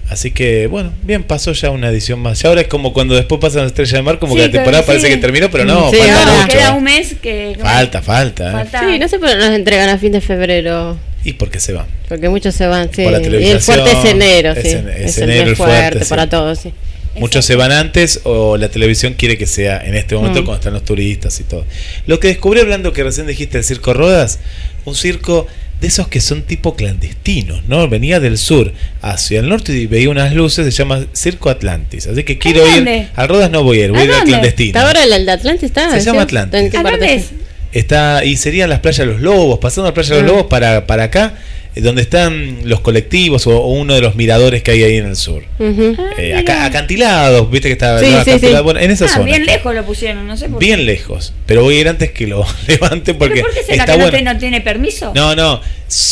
[0.08, 2.40] Así que, bueno, bien, pasó ya una edición más.
[2.40, 4.52] Ya ahora es como cuando después pasan las estrellas de mar, como Sí, que la
[4.52, 5.12] temporada parece sí.
[5.12, 6.56] que terminó, pero no, Sí, falta ahora mucho.
[6.56, 7.56] queda un mes que.
[7.60, 8.48] Falta, falta.
[8.48, 8.52] ¿eh?
[8.52, 10.98] falta- Sí, no sé por qué nos entregan a fin de febrero.
[11.24, 11.86] ¿Y por qué se van?
[12.08, 13.02] Porque muchos se van, sí.
[13.02, 14.60] Por la y el fuerte es enero, sí.
[14.68, 16.08] es en- Es, es el enero mes el fuerte, fuerte, sí.
[16.08, 16.72] para todos, sí.
[17.16, 20.44] Muchos se van antes o la televisión quiere que sea en este momento Mm.
[20.44, 21.66] cuando están los turistas y todo.
[22.06, 24.38] Lo que descubrí hablando que recién dijiste el Circo Rodas,
[24.86, 25.46] un circo
[25.80, 27.88] de esos que son tipo clandestinos, ¿no?
[27.88, 32.06] Venía del sur hacia el norte y veía unas luces, se llama Circo Atlantis.
[32.08, 33.08] Así que quiero ir.
[33.14, 34.68] Al Rodas no voy a ir, voy a ¿A ir al clandestino.
[34.70, 35.62] ¿Está ahora el de Atlantis?
[35.64, 35.90] ¿Está?
[35.90, 36.06] Se ¿Sí?
[36.06, 36.60] llama Atlantis.
[36.60, 37.34] ¿En qué ¿A parte dónde está?
[37.34, 37.38] es?
[37.70, 40.26] Está, y serían las playas de los lobos, pasando a las playas de los Ah.
[40.34, 41.34] lobos para, para acá,
[41.82, 45.16] donde están los colectivos o, o uno de los miradores que hay ahí en el
[45.16, 45.42] sur.
[45.60, 46.38] Ah, Eh, mira.
[46.40, 48.64] acá, acantilados, viste que está Sí, no, sí, acantilado, sí.
[48.64, 49.24] bueno, en esa Ah, zona.
[49.24, 50.66] bien lejos lo pusieron, no sé por qué.
[50.66, 53.82] Bien lejos, pero voy a ir antes que lo levanten porque ¿Pero por qué será
[53.84, 54.18] está que no, bueno.
[54.18, 55.12] te- no tiene permiso?
[55.14, 55.60] No, no,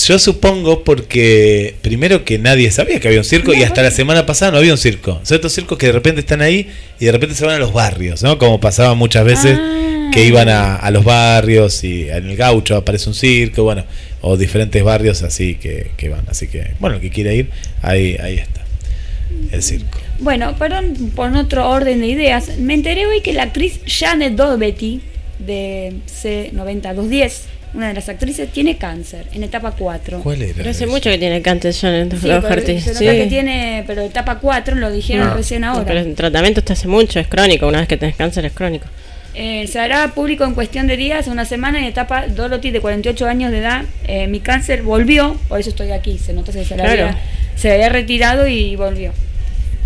[0.07, 4.27] yo supongo porque primero que nadie sabía que había un circo y hasta la semana
[4.27, 5.21] pasada no había un circo.
[5.23, 6.69] Son estos circos que de repente están ahí
[7.01, 8.39] y de repente se van a los barrios, ¿no?
[8.39, 10.11] Como pasaba muchas veces Ah.
[10.13, 13.85] que iban a, a los barrios y en el gaucho aparece un circo, bueno,
[14.29, 16.25] o diferentes barrios así que, que van.
[16.29, 17.51] Así que, bueno, el que quiera ir,
[17.83, 18.63] ahí, ahí está,
[19.53, 19.99] el circo.
[20.19, 22.59] Bueno, perdón por otro orden de ideas.
[22.59, 25.01] Me enteré hoy que la actriz Janet Doherty
[25.39, 27.33] de C90210,
[27.75, 30.21] una de las actrices, tiene cáncer en etapa 4.
[30.23, 30.55] ¿Cuál era?
[30.57, 30.93] Pero hace eso?
[30.93, 32.81] mucho que tiene cáncer John Sí, pero Doherty.
[32.81, 33.05] se nota Sí.
[33.07, 35.85] que tiene, pero etapa 4 lo dijeron recién ahora.
[35.85, 37.67] Pero el tratamiento está hace mucho, es crónico.
[37.69, 38.87] Una vez que tenés cáncer es crónico.
[39.39, 43.27] Eh, se hará público en cuestión de días, una semana en etapa Dorothy de 48
[43.27, 43.85] años de edad.
[44.09, 46.19] Eh, mi cáncer volvió, por eso estoy aquí.
[46.19, 46.91] Se nota que se, Claro.
[46.91, 47.19] había,
[47.55, 49.13] se había retirado y volvió.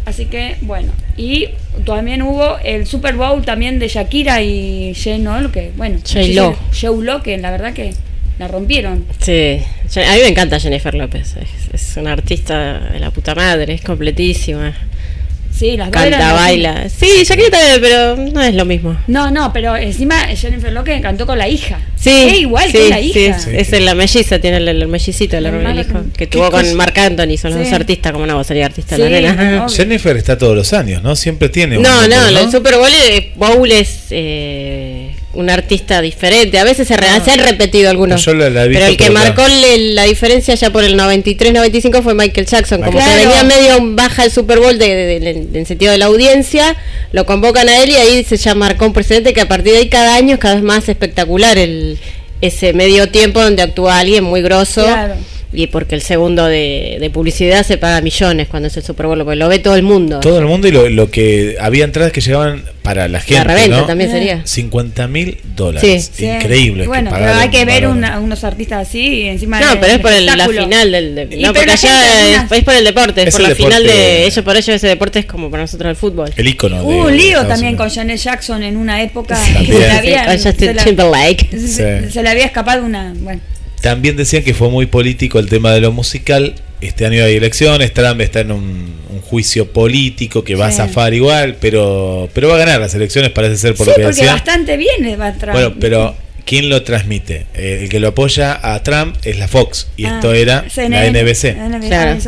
[0.07, 0.93] Así que, bueno.
[1.17, 1.49] Y
[1.85, 7.23] también hubo el Super Bowl también de Shakira y J-Lo, que, bueno, J-Lo.
[7.23, 7.93] Que la verdad que
[8.39, 9.05] la rompieron.
[9.19, 9.59] Sí,
[9.97, 11.37] a mí me encanta Jennifer López.
[11.37, 14.75] Es, es una artista de la puta madre, es completísima.
[15.61, 16.89] Sí, las dos Canta, baila.
[16.89, 18.97] Sí, Shakira también, pero no es lo mismo.
[19.07, 21.79] No, no, pero encima Jennifer López cantó con la hija.
[21.97, 23.39] Sí, Es igual sí, que la sí, hija.
[23.39, 23.51] Sí.
[23.53, 26.75] es la melliza, tiene el, el mellicito, el, hermano, hijo, con- que ¿Qué tuvo con?
[26.77, 29.33] Marc Anthony, son los dos artistas, como no va a ser artista Sí, la nena.
[29.67, 29.69] obvio.
[29.77, 31.15] Jennifer está todos los años, ¿no?
[31.15, 32.89] Siempre tiene un No, no, el Super Bowl,
[33.37, 34.90] Bowl es eh,
[35.33, 36.59] un artista diferente.
[36.59, 37.21] A veces se, re- Ah.
[37.25, 38.25] se han repetido algunos.
[38.25, 42.15] Yo la- la pero el que marcó le- la diferencia ya por el 93-95 fue
[42.15, 42.81] Michael Jackson.
[42.83, 43.13] Como Claro.
[43.13, 46.07] que venía medio baja el Super Bowl de, de- de- de- en sentido de la
[46.07, 46.77] audiencia,
[47.13, 49.79] lo convocan a él y ahí se ya marcó un precedente que a partir de
[49.79, 51.99] ahí cada año es cada vez más espectacular el
[52.41, 54.83] ese medio tiempo donde actúa alguien muy grosso.
[54.83, 55.15] Claro.
[55.53, 59.19] Y porque el segundo de, de publicidad se paga millones cuando es el Super Bowl,
[59.25, 60.21] porque lo ve todo el mundo.
[60.21, 63.35] Todo el mundo y lo, lo que había entradas que llegaban para la gente.
[63.35, 63.85] la reventa ¿no?
[63.87, 64.13] también Eh.
[64.13, 64.43] sería.
[64.47, 66.11] 50 mil dólares.
[66.15, 66.25] Sí.
[66.27, 66.87] Increíble.
[66.87, 69.59] Bueno, pero hay que ver una- unos artistas así y encima.
[69.61, 71.15] No, pero es por el- la final del.
[71.17, 74.27] de- no, pero porque allá es, por el deporte, es, Es por la final de.
[74.27, 76.31] Ellos, por ellos ese deporte es como para nosotros el fútbol.
[76.37, 76.83] El ícono.
[76.85, 77.87] Hubo un lío Estados también Unidos.
[77.93, 82.85] con Janet Jackson en una época Sí, que se había, la- se le había escapado
[82.85, 83.13] una.
[83.19, 83.41] Bueno,
[83.81, 86.55] También decían que fue muy político el tema de lo musical.
[86.81, 91.13] Este año hay elecciones, Trump está en un, un juicio político que va a zafar
[91.13, 94.27] igual, pero pero va a ganar las elecciones, parece ser por sí, lo que porque
[94.27, 95.59] bastante bien va a traer.
[95.59, 96.15] Bueno, pero
[96.51, 97.47] ¿quién lo transmite?
[97.55, 101.07] Eh, el que lo apoya a Trump es la Fox y Ah, esto era la
[101.07, 101.55] NBC.
[101.87, 102.19] Claro.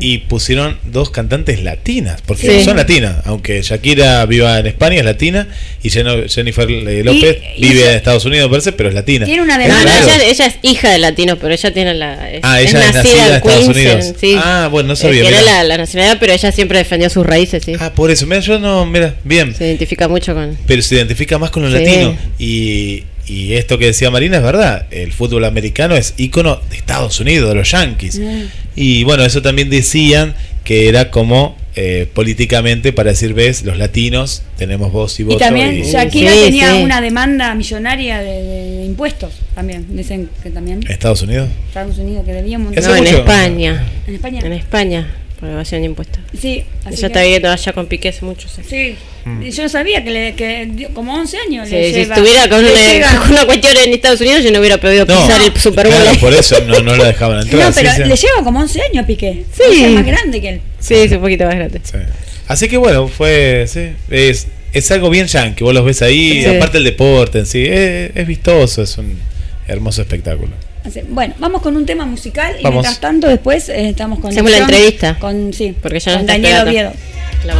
[0.00, 2.64] Y pusieron dos cantantes latinas, porque Sí.
[2.64, 5.48] son latinas, aunque Shakira viva en España, es latina,
[5.82, 9.24] y Jen- Jennifer López Y- vive hizo- en Estados Unidos, parece, pero es latina.
[9.24, 12.30] Tiene una Es No, ella, ella es hija de latinos, pero ella tiene la.
[12.30, 14.12] Es, Ah, ella es nacida en Estados Unidos.
[14.20, 14.36] sí.
[14.38, 17.72] Ah, bueno, no sabía, Tiene la, la nacionalidad, pero ella siempre defendió sus raíces, sí.
[17.80, 20.58] Ah, por eso, mira, yo no, mira, bien, Se identifica mucho con.
[20.66, 21.84] pero se identifica más con lo Sí.
[21.84, 22.18] latino.
[22.38, 27.18] Y, y esto que decía Marina es verdad, el fútbol americano es ícono de Estados
[27.20, 28.18] Unidos, de los Yankees.
[28.18, 28.42] Mm.
[28.76, 30.34] Y bueno, eso también decían
[30.64, 35.36] que era como eh, políticamente para decir, ves, los latinos tenemos voz y voto.
[35.36, 36.82] Y también y- Shakira Sí, tenía sí.
[36.82, 39.86] una demanda millonaria de, de impuestos también.
[39.94, 41.48] Dicen que también Estados Unidos.
[41.68, 42.82] Estados Unidos que debía un montón.
[42.84, 43.06] No, en.
[43.06, 43.86] España.
[44.06, 44.40] En España.
[44.44, 45.06] En España,
[45.40, 46.18] por evasión de impuestos.
[46.32, 48.68] Sí, así Ella que- está viviendo allá con Piqué hace muchos años.
[48.70, 48.96] Sí,
[49.26, 49.42] Mm.
[49.42, 52.48] yo no sabía que, le, que dio como 11 años Sí, le si lleva- estuviera
[52.48, 55.88] con una, una cuestión en Estados Unidos, yo no hubiera podido No, pisar el Super
[55.88, 55.96] Bowl.
[56.00, 57.62] claro, por eso no, no la dejaban entrar.
[57.68, 58.08] No, pero sí, sí.
[58.08, 59.44] le lleva como 11 años a Piqué.
[59.52, 59.62] Sí.
[59.62, 60.60] O sea, es más grande que él.
[60.78, 61.80] Sí, es un poquito más grande.
[61.82, 61.98] Sí.
[62.48, 63.66] Así que bueno, fue.
[63.68, 66.46] Sí, es, es algo bien yankee, vos los ves ahí, Sí.
[66.46, 69.18] aparte el deporte en sí, es, es vistoso, es un
[69.66, 70.52] hermoso espectáculo.
[70.86, 72.76] Así- Bueno, vamos con un tema musical y Vamos.
[72.82, 75.18] mientras tanto después eh, estamos con Hacemos la entrevista.
[75.18, 76.68] con sí, Porque ya con está Daniel.
[76.68, 76.92] Oviedo.
[77.44, 77.54] La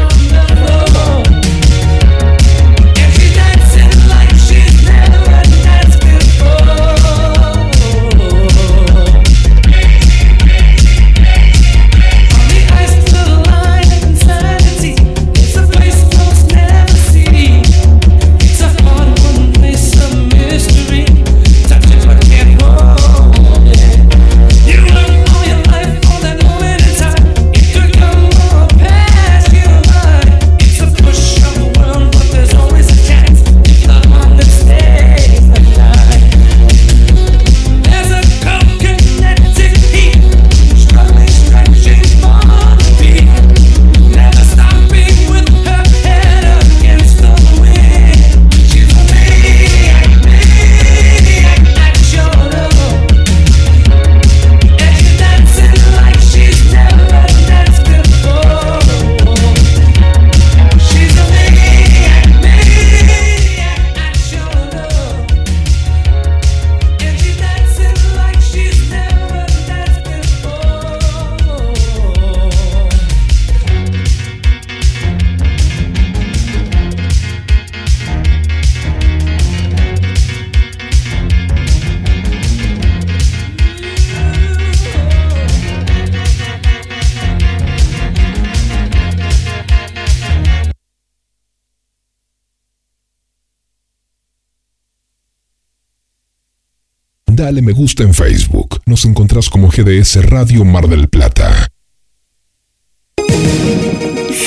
[97.46, 98.80] Dale me gusta en Facebook.
[98.86, 101.68] Nos encontrás como GDS Radio Mar del Plata.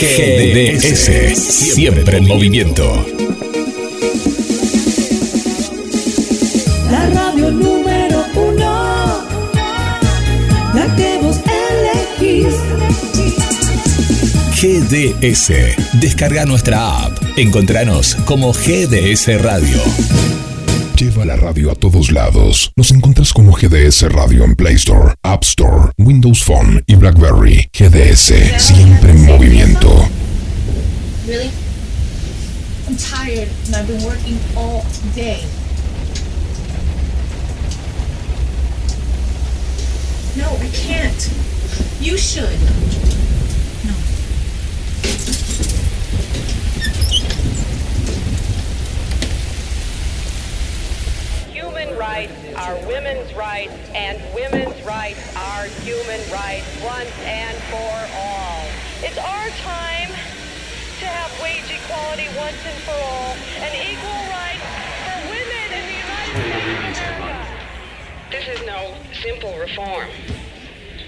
[0.02, 3.06] GDS, siempre en movimiento.
[6.92, 9.24] La radio número uno,
[10.74, 11.40] la que vos
[12.20, 12.54] elegís.
[14.60, 15.54] GDS.
[16.02, 17.18] Descarga nuestra app.
[17.38, 20.49] Encontranos como GDS Radio.
[21.00, 22.74] Lleva la radio a todos lados.
[22.76, 27.70] Nos encontrás como GDS Radio en Play Store, App Store, Windows Phone y BlackBerry.
[27.72, 30.10] GDS, siempre en movimiento.
[31.26, 31.52] Really?
[32.86, 34.84] I'm tired and I've been working all
[35.16, 35.46] day.
[40.36, 41.30] No, I can't.
[42.02, 42.60] You should.
[43.86, 43.94] No.
[52.00, 58.64] Rights are women's rights, and women's rights are human rights once and for all.
[59.04, 64.64] It's our time to have wage equality once and for all, and equal rights
[65.04, 67.20] for women in the United States.
[68.32, 70.08] This is no simple reform.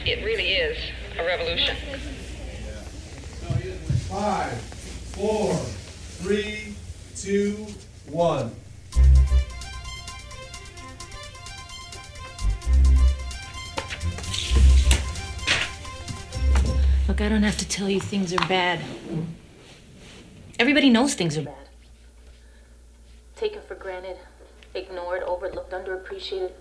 [0.05, 0.77] It really is
[1.17, 1.77] a revolution.
[4.09, 4.59] Five,
[5.15, 6.75] four, three,
[7.15, 7.65] two,
[8.07, 8.51] one.
[17.11, 18.79] Look, I don't have to tell you things are bad.
[20.57, 21.67] Everybody knows things are bad.
[23.35, 24.15] Taken for granted,
[24.73, 26.53] ignored, overlooked, underappreciated.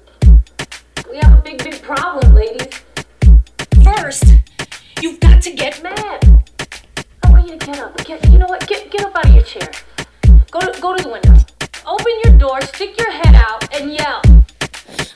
[1.08, 2.66] We have a big, big problem, ladies.
[3.84, 4.24] First,
[5.00, 6.42] you've got to get mad.
[7.22, 8.04] I want you to get up.
[8.04, 8.66] Get, you know what?
[8.66, 9.70] Get, get up out of your chair.
[10.50, 11.36] Go to, go to the window.
[11.86, 14.20] Open your door, stick your head out, and yell.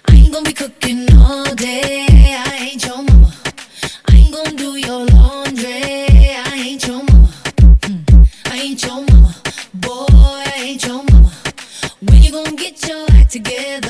[0.07, 2.07] I ain't gonna be cooking all day.
[2.39, 3.14] I ain't your mama.
[4.35, 5.71] Gonna do your laundry.
[5.71, 7.29] I ain't your mama.
[7.83, 8.29] Mm.
[8.47, 9.33] I ain't your mama.
[9.75, 11.31] Boy, I ain't your mama.
[12.03, 13.84] When you gonna get your act together?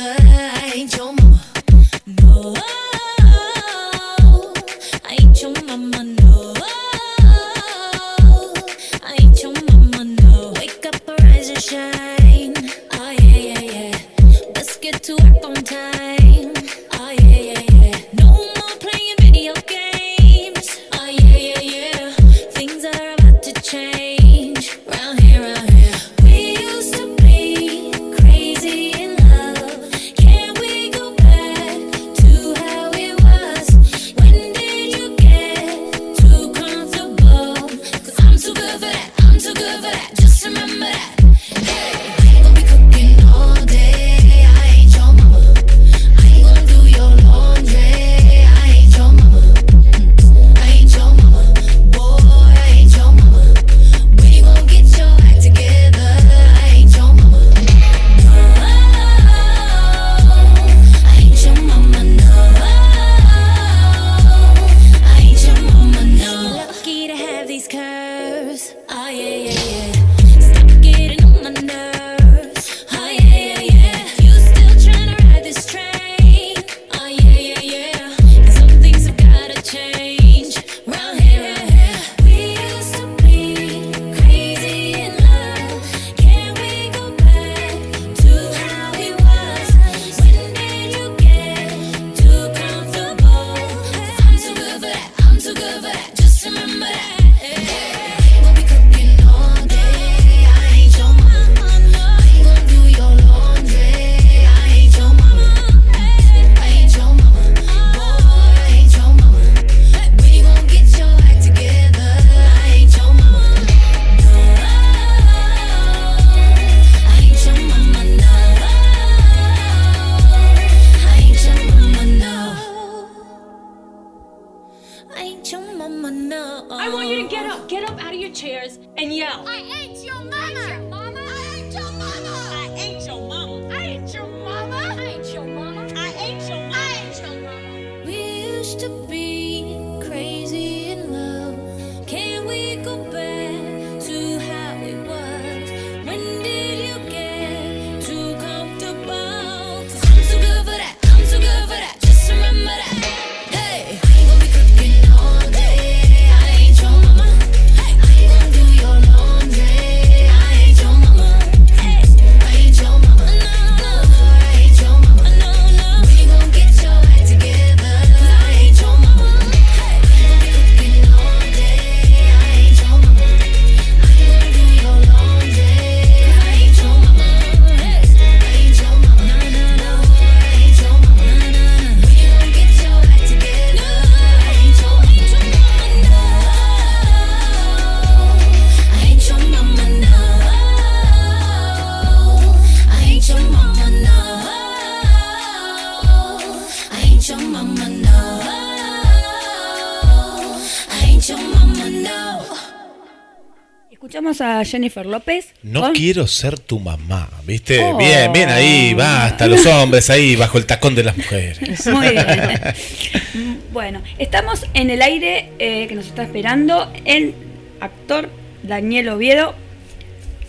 [204.14, 205.48] Escuchamos a Jennifer López.
[205.64, 207.82] No con- quiero ser tu mamá, ¿viste?
[207.82, 207.98] Oh.
[207.98, 211.84] Bien, bien ahí, va hasta los hombres ahí bajo el tacón de las mujeres.
[211.88, 213.56] Muy bien.
[213.72, 217.34] bueno, estamos en el aire eh, que nos está esperando el
[217.80, 218.30] actor
[218.62, 219.56] Daniel Oviedo.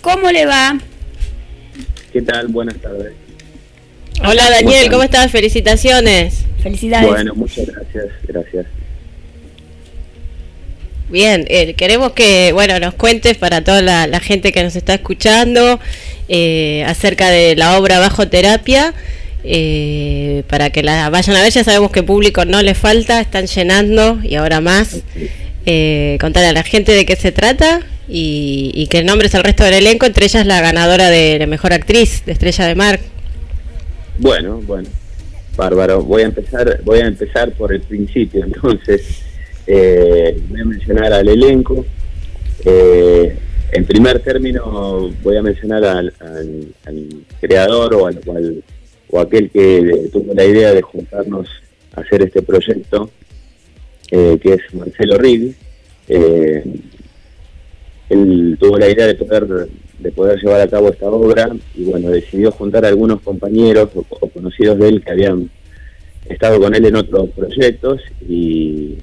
[0.02, 0.78] ¿Cómo le va?
[2.14, 2.50] ¿Qué tal?
[2.50, 3.14] Buenas tardes.
[4.24, 5.32] Hola Daniel, ¿cómo estás?
[5.32, 6.46] Felicitaciones.
[6.62, 7.10] Felicidades.
[7.10, 8.68] Bueno, muchas gracias, gracias.
[11.10, 15.80] Bien, eh, queremos que, bueno, nos cuentes para toda la, gente que nos está escuchando
[16.28, 18.94] eh, acerca de la obra Bajo Terapia,
[19.44, 23.46] eh, para que la vayan a ver, ya sabemos que público no le falta, están
[23.46, 25.04] llenando y ahora más.
[25.68, 29.64] Eh, contarle a la gente de qué se trata y, y que nombres al resto
[29.64, 33.00] del elenco, entre ellas la ganadora de la mejor actriz de Estrella de Mar.
[34.18, 34.88] Bueno, bueno,
[35.56, 36.04] bárbaro.
[36.04, 38.44] Voy a empezar, voy a empezar por el principio.
[38.46, 39.25] Entonces,
[39.68, 41.86] eh, voy a mencionar al elenco.
[42.64, 43.36] Eh,
[43.72, 46.14] en primer término, voy a mencionar al,
[47.42, 48.64] creador o al
[49.08, 51.48] o aquel que tuvo la idea de juntarnos
[51.96, 53.12] a hacer este proyecto,
[54.12, 55.56] eh, que es Marcelo Rigg.
[58.08, 62.10] Él tuvo la idea de poder de poder llevar a cabo esta obra y bueno
[62.10, 65.50] decidió juntar a algunos compañeros o, o conocidos de él que habían
[66.28, 68.98] estado con él en otros proyectos y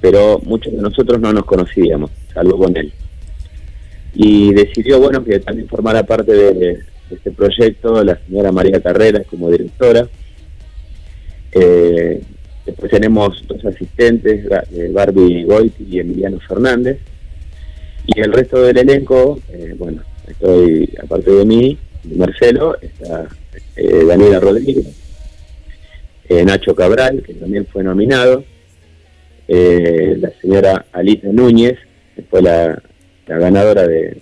[0.00, 2.92] pero muchos de nosotros no nos conocíamos salvo con él.
[4.14, 6.78] Y decidió bueno que también formara parte de,
[7.10, 10.08] este proyecto la señora María Carreras como directora.
[11.52, 12.20] Eh,
[12.66, 16.98] después tenemos dos asistentes eh, Barbie Goiti y Emiliano Fernández.
[18.06, 21.78] Y el resto del elenco, eh, bueno, estoy, aparte de mí,
[22.16, 23.28] Marcelo, está
[23.76, 24.86] eh, Daniela Rodríguez,
[26.28, 28.44] eh, Nacho Cabral, que también fue nominado,
[29.48, 31.78] eh, la señora Alita Núñez,
[32.14, 32.80] que fue la,
[33.26, 34.18] la ganadora de,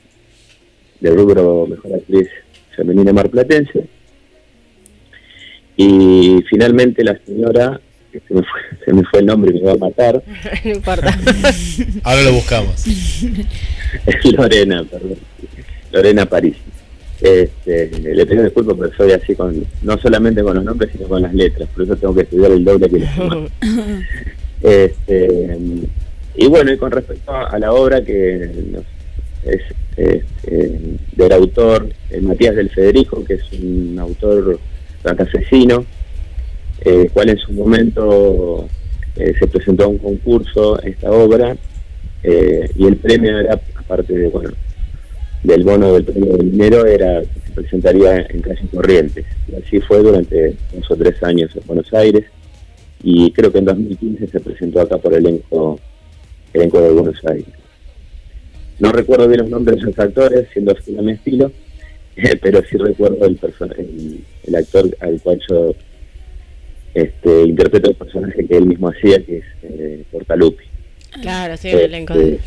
[1.00, 2.28] del rubro Mejor Actriz
[2.76, 3.86] Femenina Marplatense,
[5.76, 7.80] y finalmente la señora,
[8.12, 10.22] que se me fue, se me fue el nombre y me va a matar,
[10.64, 11.18] no importa.
[12.04, 12.84] Ahora lo buscamos.
[14.36, 15.18] Lorena, perdón.
[15.92, 16.56] Lorena París.
[17.20, 21.22] Este, le pido disculpas pero soy así con, no solamente con los nombres, sino con
[21.22, 23.50] las letras, por eso tengo que estudiar el doble que los demás.
[24.66, 25.59] Este,
[26.35, 28.50] y bueno, y con respecto a, la obra que
[29.44, 29.61] es,
[29.96, 34.59] es, eh, del autor eh, Matías del Federico, que es un autor
[35.05, 35.87] santafesino,
[36.81, 38.66] eh, cual en su momento
[39.14, 41.57] eh, se presentó a un concurso esta obra
[42.24, 44.50] y el premio era, aparte de, bueno,
[45.44, 49.24] del bono del premio del dinero, era que se presentaría en calle Corrientes.
[49.46, 52.24] Y así fue durante dos o tres años en Buenos Aires
[53.02, 55.78] y creo que en 2015 se presentó acá por elenco,
[56.52, 57.54] elenco de Buenos Aires.
[58.78, 61.52] No recuerdo bien los nombres de los actores, siendo fiel a mi estilo,
[62.42, 63.38] pero sí recuerdo el,
[63.78, 65.74] el, el actor al cual yo
[66.94, 70.64] este, interpreto el personaje que él mismo hacía, que es eh, Portalupi.
[71.20, 72.14] Claro, sí, el elenco.
[72.14, 72.40] Este,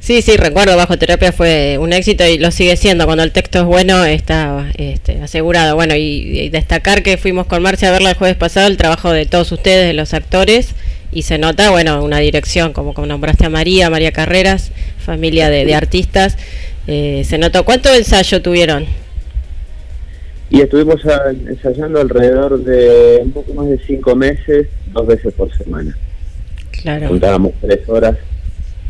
[0.00, 3.04] Sí, sí, recuerdo, Bajo Terapia fue un éxito y lo sigue siendo.
[3.04, 5.74] Cuando el texto es bueno, está este, asegurado.
[5.74, 6.00] Bueno, y,
[6.40, 9.52] y destacar que fuimos con Marcia a verla el jueves pasado, el trabajo de todos
[9.52, 10.70] ustedes, de los actores,
[11.12, 14.72] y se nota, bueno, una dirección, como, como nombraste a María, María Carreras,
[15.04, 16.38] familia de, de artistas.
[16.86, 17.64] Eh, se notó.
[17.66, 18.86] ¿Cuánto ensayo tuvieron?
[20.48, 25.54] Y estuvimos a- ensayando alrededor de un poco más de cinco meses, dos veces por
[25.56, 25.96] semana.
[26.70, 27.08] Claro.
[27.08, 28.16] Juntábamos tres horas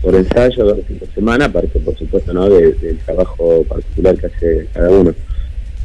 [0.02, 2.48] por ensayo, dos veces por semana, aparte, por supuesto, ¿no?
[2.48, 5.14] de- del trabajo particular que hace cada uno.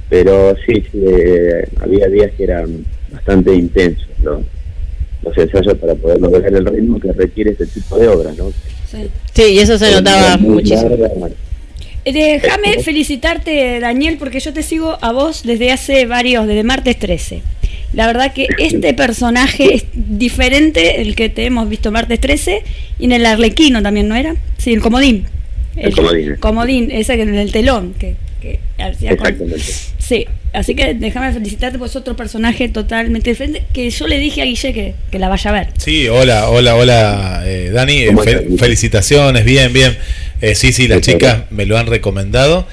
[0.10, 4.44] Pero sí, sí, eh, había días que eran bastante intensos ¿no?
[5.24, 8.32] los ensayos para poder lograr el ritmo que requiere este tipo de obra.
[8.38, 8.52] ¿no?
[9.34, 10.90] Sí, y eso se notaba muchísimo.
[10.96, 11.30] larga,
[12.06, 17.00] Eh, Déjame felicitarte, Daniel, porque yo te sigo a vos desde hace varios, desde martes
[17.00, 17.42] 13.
[17.96, 22.62] La verdad que este personaje es diferente el que te hemos visto martes 13
[23.00, 24.36] y en el Arlequino también, ¿no era?
[24.58, 25.26] Sí, el Comodín.
[25.78, 26.36] El comodín.
[26.40, 27.94] Comodín, ese que en el telón.
[28.00, 29.74] Que, que hacía con- Exactamente.
[30.00, 34.42] Sí, así que déjame felicitarte, pues es otro personaje totalmente diferente que yo le dije
[34.42, 35.68] a Guille que, que la vaya a ver.
[35.78, 38.02] Sí, hola, hola, hola, eh, Dani.
[38.04, 38.16] eh,
[38.58, 39.98] felicitaciones, bien, bien.
[40.42, 42.68] Eh, sí, sí, las chicas me lo han recomendado.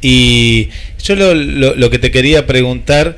[0.00, 0.68] Y
[1.04, 3.16] yo lo, lo- lo que te quería preguntar,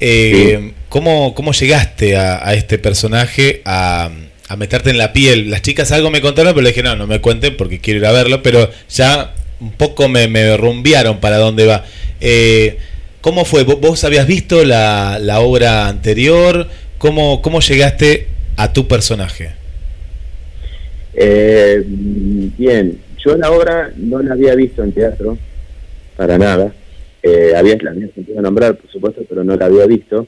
[0.00, 4.10] eh, ¿cómo, ¿cómo llegaste a, este personaje, a,
[4.58, 5.48] meterte en la piel?
[5.48, 8.06] Las chicas algo me contaron, pero le dije, no, no me cuenten porque quiero ir
[8.06, 11.84] a verlo, pero ya un poco me, me rumbearon para dónde va.
[12.20, 12.76] Eh,
[13.22, 13.64] ¿Cómo fue?
[13.64, 16.66] ¿Vos, vos habías visto la, la obra anterior?
[16.98, 18.26] ¿Cómo, ¿Cómo llegaste
[18.56, 19.52] a tu personaje?
[21.14, 25.38] Eh, bien, yo la obra no la había visto en teatro,
[26.16, 26.72] para nada.
[27.22, 30.26] Eh, había, la había sentido nombrar, por supuesto, pero no la había visto.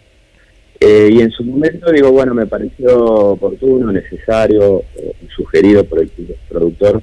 [0.85, 2.97] Eh, y en su momento, digo, bueno, me pareció
[3.33, 6.11] oportuno, necesario, eh, sugerido por el
[6.49, 7.03] productor,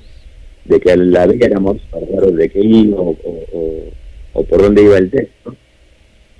[0.65, 3.91] de que la viéramos para ver de qué iba o, o- o-
[4.33, 5.55] o por dónde iba el texto.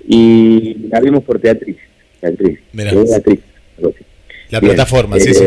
[0.06, 1.76] Y la vimos por Teatriz.
[2.20, 2.58] Teatriz.
[2.76, 3.40] Teatriz,
[3.78, 4.04] algo así.
[4.50, 5.46] La Bien, plataforma, sí, eh, sí.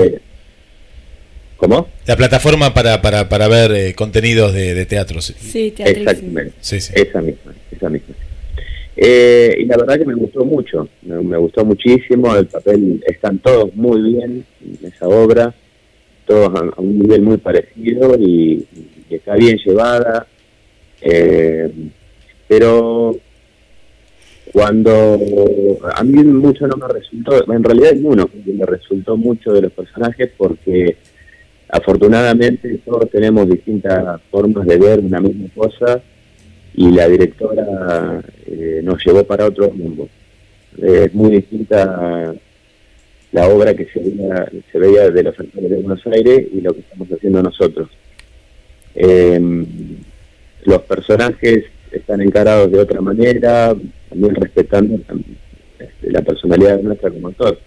[1.57, 1.87] ¿Cómo?
[2.07, 5.21] La plataforma para, para, para ver eh, contenidos de, de teatro.
[5.21, 5.33] Sí.
[5.39, 6.53] Sí, Exactamente.
[6.59, 6.91] Sí, sí.
[6.95, 8.15] Esa misma, esa misma.
[8.95, 13.75] Eh, y la verdad que me gustó mucho, me, gustó muchísimo, el papel, están todos
[13.75, 15.53] muy bien en esa obra,
[16.27, 18.67] todos a, un nivel muy parecido y,
[19.09, 20.27] y está bien llevada,
[21.01, 21.71] eh,
[22.47, 23.15] pero
[24.51, 25.17] cuando
[25.95, 30.29] a mí mucho no me resultó, en realidad ninguno me resultó mucho de los personajes
[30.37, 30.97] porque
[31.67, 36.03] afortunadamente todos tenemos distintas formas de ver una misma cosa
[36.75, 40.09] y la directora eh, nos llevó para otro mundo.
[40.81, 42.33] Es muy distinta
[43.31, 46.73] la obra que se veía, se veía de los actores de Buenos Aires y lo
[46.73, 47.89] que estamos haciendo nosotros.
[48.95, 49.65] Eh,
[50.65, 53.75] los personajes están encarados de otra manera,
[54.09, 54.95] también respetando
[55.79, 57.59] este, la personalidad nuestra como actor.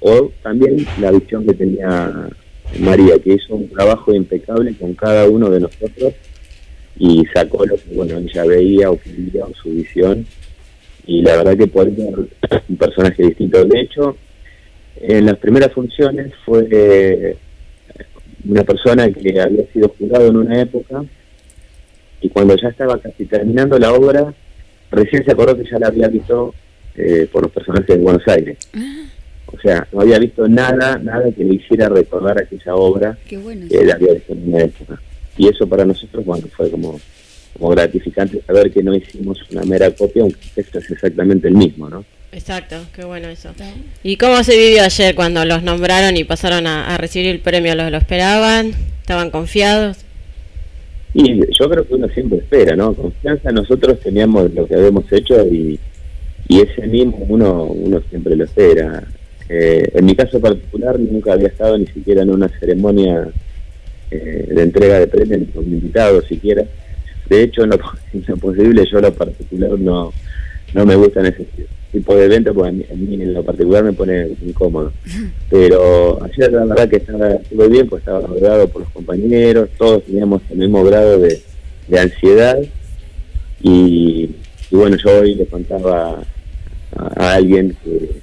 [0.00, 2.28] O también la visión que tenía
[2.78, 6.14] María, que hizo un trabajo impecable con cada uno de nosotros
[7.00, 10.26] y sacó lo que bueno ella veía o quería o su visión.
[11.06, 13.64] Y la verdad que por eso es un personaje distinto.
[13.64, 14.16] De hecho
[15.00, 17.36] en las primeras funciones fue eh,
[18.46, 21.02] una persona que había sido jurado en una época
[22.20, 24.34] y cuando ya estaba casi terminando la obra
[24.90, 26.54] recién se acordó que ya la había visto
[26.96, 28.58] eh, por los personajes de Buenos Aires.
[29.46, 33.66] O sea no había visto nada nada que le hiciera recordar aquella obra Qué bueno.
[33.70, 35.00] que él había visto en una época
[35.40, 37.00] y eso para nosotros bueno fue como
[37.54, 41.54] como gratificante saber que no hicimos una mera copia aunque el texto es exactamente el
[41.54, 43.48] mismo no Exacto, qué bueno eso.
[44.04, 47.74] ¿Y cómo se vivió ayer cuando los nombraron y pasaron a, a recibir el premio?
[47.74, 48.70] ¿Los lo esperaban?
[49.00, 49.96] ¿Estaban confiados?
[51.12, 55.44] y yo creo que uno siempre espera no confianza nosotros teníamos lo que habíamos hecho
[55.48, 55.76] y,
[56.46, 59.02] y ese mismo uno uno siempre lo espera
[59.52, 63.14] Eh, en mi caso particular nunca había estado ni siquiera en una ceremonia
[64.10, 66.64] eh, de entrega de premios ni como invitado siquiera
[67.28, 70.12] de hecho en lo, posible yo lo particular no
[70.74, 71.46] no me gustan ese
[71.92, 74.92] tipo de eventos porque a mí, a mí en lo particular me pone incómodo.
[75.48, 80.04] Pero ayer la verdad que estaba estuve bien pues estaba rodeado por los compañeros todos
[80.04, 81.40] teníamos el mismo grado de,
[81.88, 82.58] de ansiedad.
[83.62, 84.30] Y,
[84.70, 86.22] y bueno yo hoy le contaba
[86.96, 88.20] a, a alguien que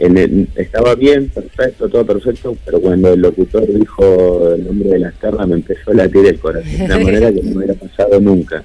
[0.00, 4.98] en el- estaba bien, perfecto, todo perfecto, pero cuando el locutor dijo el nombre de
[4.98, 7.74] la tierra me empezó a latir el corazón de una manera que no me hubiera
[7.74, 8.64] pasado nunca.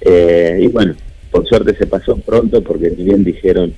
[0.00, 0.94] Eh, y bueno,
[1.30, 3.74] por suerte se pasó pronto porque ni bien dijeron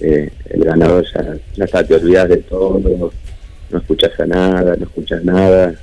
[0.00, 2.80] eh, el ganador ya, ya está, te olvidas de todo,
[3.70, 5.74] no escuchas a nada, no escuchas nada,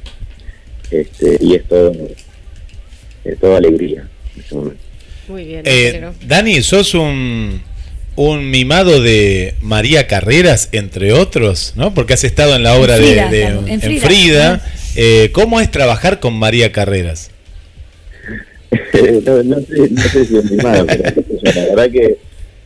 [0.92, 1.94] este, y es todo,
[3.24, 4.06] es toda alegría
[4.36, 4.82] en ese momento.
[5.30, 5.62] Muy bien.
[5.64, 7.62] Eh, Dani, sos un,
[8.20, 11.94] un mimado de María Carreras, entre otros, ¿no?
[11.94, 14.02] Porque has estado en la obra En de, Frida, de- claro, en en Frida.
[14.06, 14.66] Frida.
[14.98, 17.32] Eh, ¿Cómo es trabajar con María Carreras?
[19.26, 21.14] no, no sé, no sé si es mimado, pero
[21.44, 22.18] la verdad que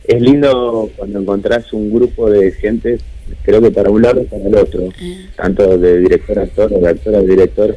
[0.08, 2.98] es lindo cuando encontrás un grupo de gente,
[3.44, 4.88] creo que para un lado y para el otro,
[5.36, 7.76] tanto de director a actor o de actor a director,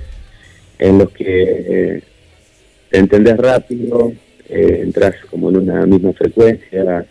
[0.79, 2.01] en los que eh,
[2.89, 4.11] te entendés rápido,
[4.49, 7.05] eh, entras como en una misma frecuencia.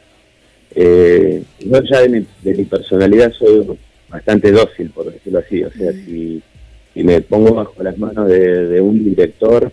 [0.78, 3.66] Eh, yo ya de mi, de mi personalidad soy
[4.10, 6.42] bastante dócil, por decirlo así, o sea, si,
[6.92, 9.72] si me pongo bajo las manos de, de un director,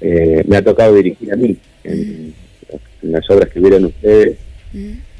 [0.00, 2.32] eh, me ha tocado dirigir a mí en,
[3.02, 4.38] en las obras que vieron ustedes,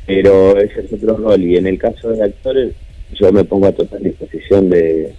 [0.06, 1.42] pero ese es otro rol.
[1.42, 2.72] Y en el caso de actores,
[3.12, 5.12] yo me pongo a total disposición de,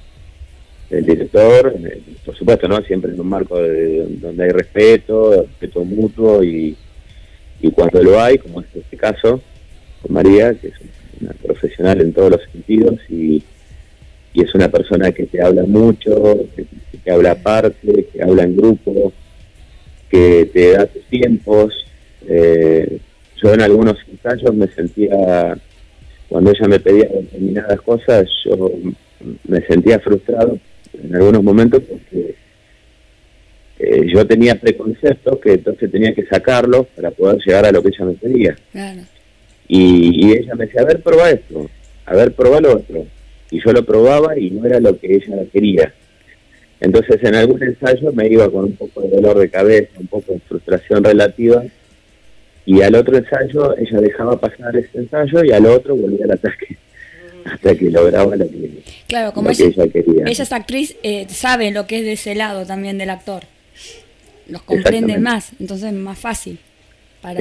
[0.89, 2.81] del director, eh, por supuesto, ¿no?
[2.81, 6.75] Siempre en un marco de, donde hay respeto, respeto mutuo y,
[7.61, 9.39] y cuando lo hay, como es este caso,
[10.01, 10.73] con María, que es
[11.19, 13.43] una profesional en todos los sentidos y,
[14.33, 19.11] es una persona que te habla mucho, que, habla aparte, que habla en grupo,
[20.09, 21.73] que te da tus tiempos.
[22.27, 22.97] Eh,
[23.43, 25.57] yo en algunos ensayos me sentía,
[26.29, 28.71] cuando ella me pedía determinadas cosas, yo
[29.47, 30.57] me sentía frustrado
[30.93, 32.35] en algunos momentos porque
[33.79, 37.89] eh, yo tenía preconceptos que entonces tenía que sacarlos para poder llegar a lo que
[37.89, 38.55] ella me pedía.
[38.71, 39.01] Claro.
[39.73, 41.69] Y, y ella me decía, a ver, prueba esto,
[42.05, 43.05] a ver, prueba lo otro.
[43.49, 45.93] Y yo lo probaba y no era lo que ella quería.
[46.81, 50.33] Entonces en algún ensayo me iba con un poco de dolor de cabeza, un poco
[50.33, 51.63] de frustración relativa,
[52.65, 56.77] y al otro ensayo ella dejaba pasar ese ensayo y al otro volvía al ataque,
[57.45, 60.23] hasta que lograba lo que, Claro, como lo que ella, quería.
[60.25, 63.43] ella es actriz, eh, sabe lo que es de ese lado también del actor.
[64.47, 66.59] Los comprende más, entonces es más fácil.
[67.21, 67.39] Para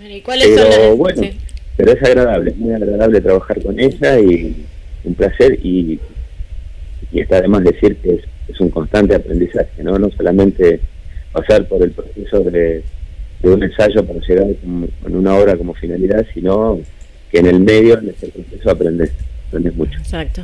[0.00, 1.30] ¿Y cuáles son Pero las- bueno, sí.
[1.76, 4.64] pero es agradable, es muy agradable trabajar con ella y
[5.04, 5.98] un placer y,
[7.12, 9.98] y está además decir que es, es un constante aprendizaje, ¿no?
[9.98, 10.80] No solamente
[11.32, 12.82] pasar por el proceso de,
[13.42, 14.46] de un ensayo para llegar
[15.02, 16.80] con una obra como finalidad, sino
[17.30, 19.10] que en el medio, en ese proceso aprendes,
[19.48, 19.98] aprendes mucho.
[19.98, 20.42] Exacto.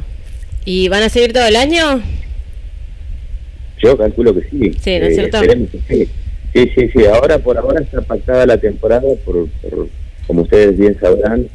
[0.65, 2.03] ¿Y van a seguir todo el año?
[3.83, 4.73] Yo calculo que sí.
[4.81, 5.39] Sí, ¿no es cierto?
[5.39, 6.09] esperemos que sí.
[6.53, 7.05] Sí, sí, sí.
[7.07, 9.89] Ahora, por ahora está pactada la temporada, por, por-
[10.27, 11.49] como ustedes bien sabrán,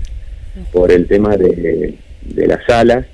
[0.71, 3.05] por el tema de, de las salas,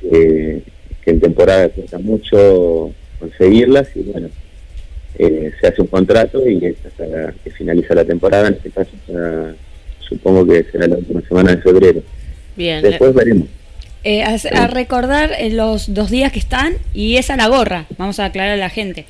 [0.00, 0.62] que,
[1.02, 4.28] que en temporada cuesta mucho conseguirlas y bueno,
[5.18, 9.54] eh, se hace un contrato y hasta que finaliza la temporada, en este caso hasta-
[10.00, 12.02] supongo que será la última semana de febrero.
[12.56, 12.82] Bien.
[12.82, 13.48] Después veremos.
[14.04, 18.20] Eh, a, a recordar eh, los dos días que están y esa la gorra, vamos
[18.20, 19.06] a aclarar a la gente.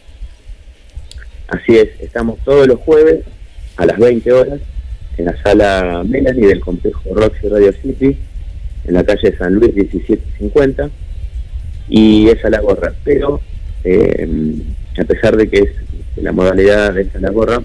[1.48, 3.24] Así es, estamos todos los jueves
[3.76, 4.60] a las 20 horas
[5.16, 8.16] en la sala Melanie del complejo Roxy Radio City,
[8.84, 10.90] en la calle San Luis 1750,
[11.88, 12.92] y esa la gorra.
[13.04, 13.40] Pero,
[13.84, 14.28] eh,
[14.98, 15.70] a pesar de que es
[16.16, 17.62] la modalidad de esa la gorra,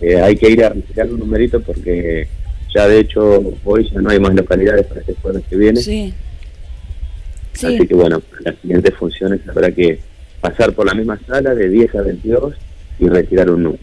[0.00, 2.26] eh, hay que ir a retirar un numerito porque
[2.74, 5.80] ya de hecho hoy ya no hay más localidades para este jueves que viene.
[5.80, 6.14] Sí.
[7.52, 7.66] Sí.
[7.66, 10.00] Así que bueno, las siguientes funciones habrá que
[10.40, 12.54] pasar por la misma sala de 10 a 22
[13.00, 13.82] y retirar un número.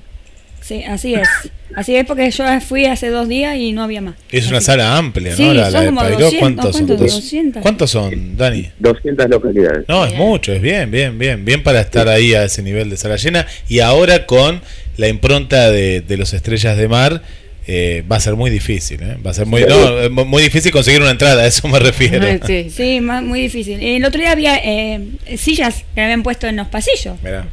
[0.61, 1.27] Sí, así es.
[1.75, 4.15] Así es porque yo fui hace dos días y no había más.
[4.31, 5.37] Es una sala amplia, ¿no?
[5.37, 6.85] Sí, la, son la de como Pairó, 200, ¿cuántos son?
[6.87, 6.99] ¿cuántos?
[6.99, 7.61] Dos- 200.
[7.61, 8.69] ¿Cuántos son, Dani?
[8.79, 9.85] 200 localidades.
[9.87, 12.97] No, es mucho, es bien, bien, bien, bien para estar ahí a ese nivel de
[12.97, 13.45] sala llena.
[13.69, 14.61] Y ahora con
[14.97, 17.21] la impronta de, de los Estrellas de Mar,
[17.67, 19.17] eh, va a ser muy difícil, ¿eh?
[19.25, 22.25] Va a ser muy, no, eh, muy difícil conseguir una entrada, a eso me refiero.
[22.45, 22.69] Sí.
[22.69, 23.79] Sí, muy difícil.
[23.81, 25.01] El otro día había eh,
[25.37, 27.21] sillas que habían puesto en los pasillos.
[27.23, 27.45] Mirá,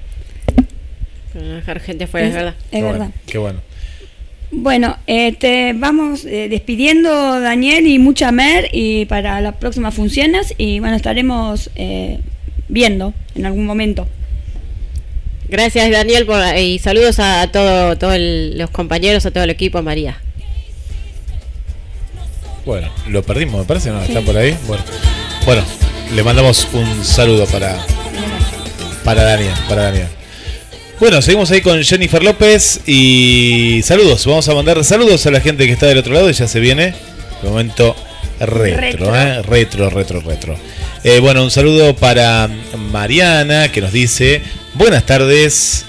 [1.39, 2.55] dejar gente fuera, es, Es- verdad.
[2.65, 2.99] Es qué verdad.
[2.99, 3.61] bueno, qué bueno.
[4.57, 10.55] Bueno, eh, te vamos eh, despidiendo, Daniel, y mucha mer y para las próximas funciones.
[10.59, 12.21] Y bueno, estaremos eh,
[12.69, 14.07] viendo en algún momento.
[15.49, 19.83] Gracias, Daniel, por, y saludos a todo, todos los compañeros, a todo el equipo, a
[19.83, 20.19] María.
[22.65, 24.03] Bueno, lo perdimos, me parece, ¿no?
[24.03, 24.57] ¿Está por ahí?
[24.67, 24.83] Bueno,
[25.45, 25.63] bueno
[26.15, 27.77] le mandamos un saludo para,
[29.05, 30.07] para Daniel, para Daniel.
[31.05, 34.25] Bueno, seguimos ahí con Jennifer López y saludos.
[34.25, 36.61] Vamos a mandar saludos a la gente que está del otro lado y ya se
[36.61, 36.95] viene
[37.43, 37.95] el momento
[38.41, 39.15] retro, Retro.
[39.15, 39.43] ¿eh?
[39.43, 40.57] retro, retro, retro.
[41.05, 42.49] Eh, bueno, un saludo para
[42.91, 44.41] Mariana que nos dice
[44.73, 45.85] buenas tardes,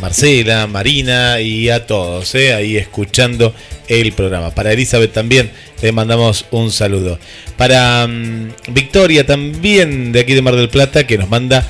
[0.00, 2.52] Marcela, Marina y a todos, ¿eh?
[2.52, 3.54] ahí escuchando
[3.86, 4.50] el programa.
[4.50, 7.20] Para Elizabeth también le mandamos un saludo.
[7.56, 11.64] Para mm, Victoria también de aquí de Mar del Plata que nos manda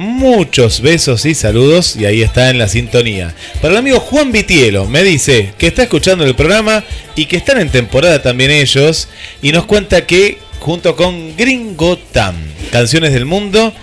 [0.00, 3.34] muchos besos y saludos y ahí está en la sintonía.
[3.60, 6.82] Para el amigo Juan Vitielo me dice que está escuchando el programa
[7.16, 9.08] y que están en temporada también ellos
[9.42, 12.34] y nos cuenta que junto con Gringo Tam,
[12.72, 13.74] Canciones del Mundo,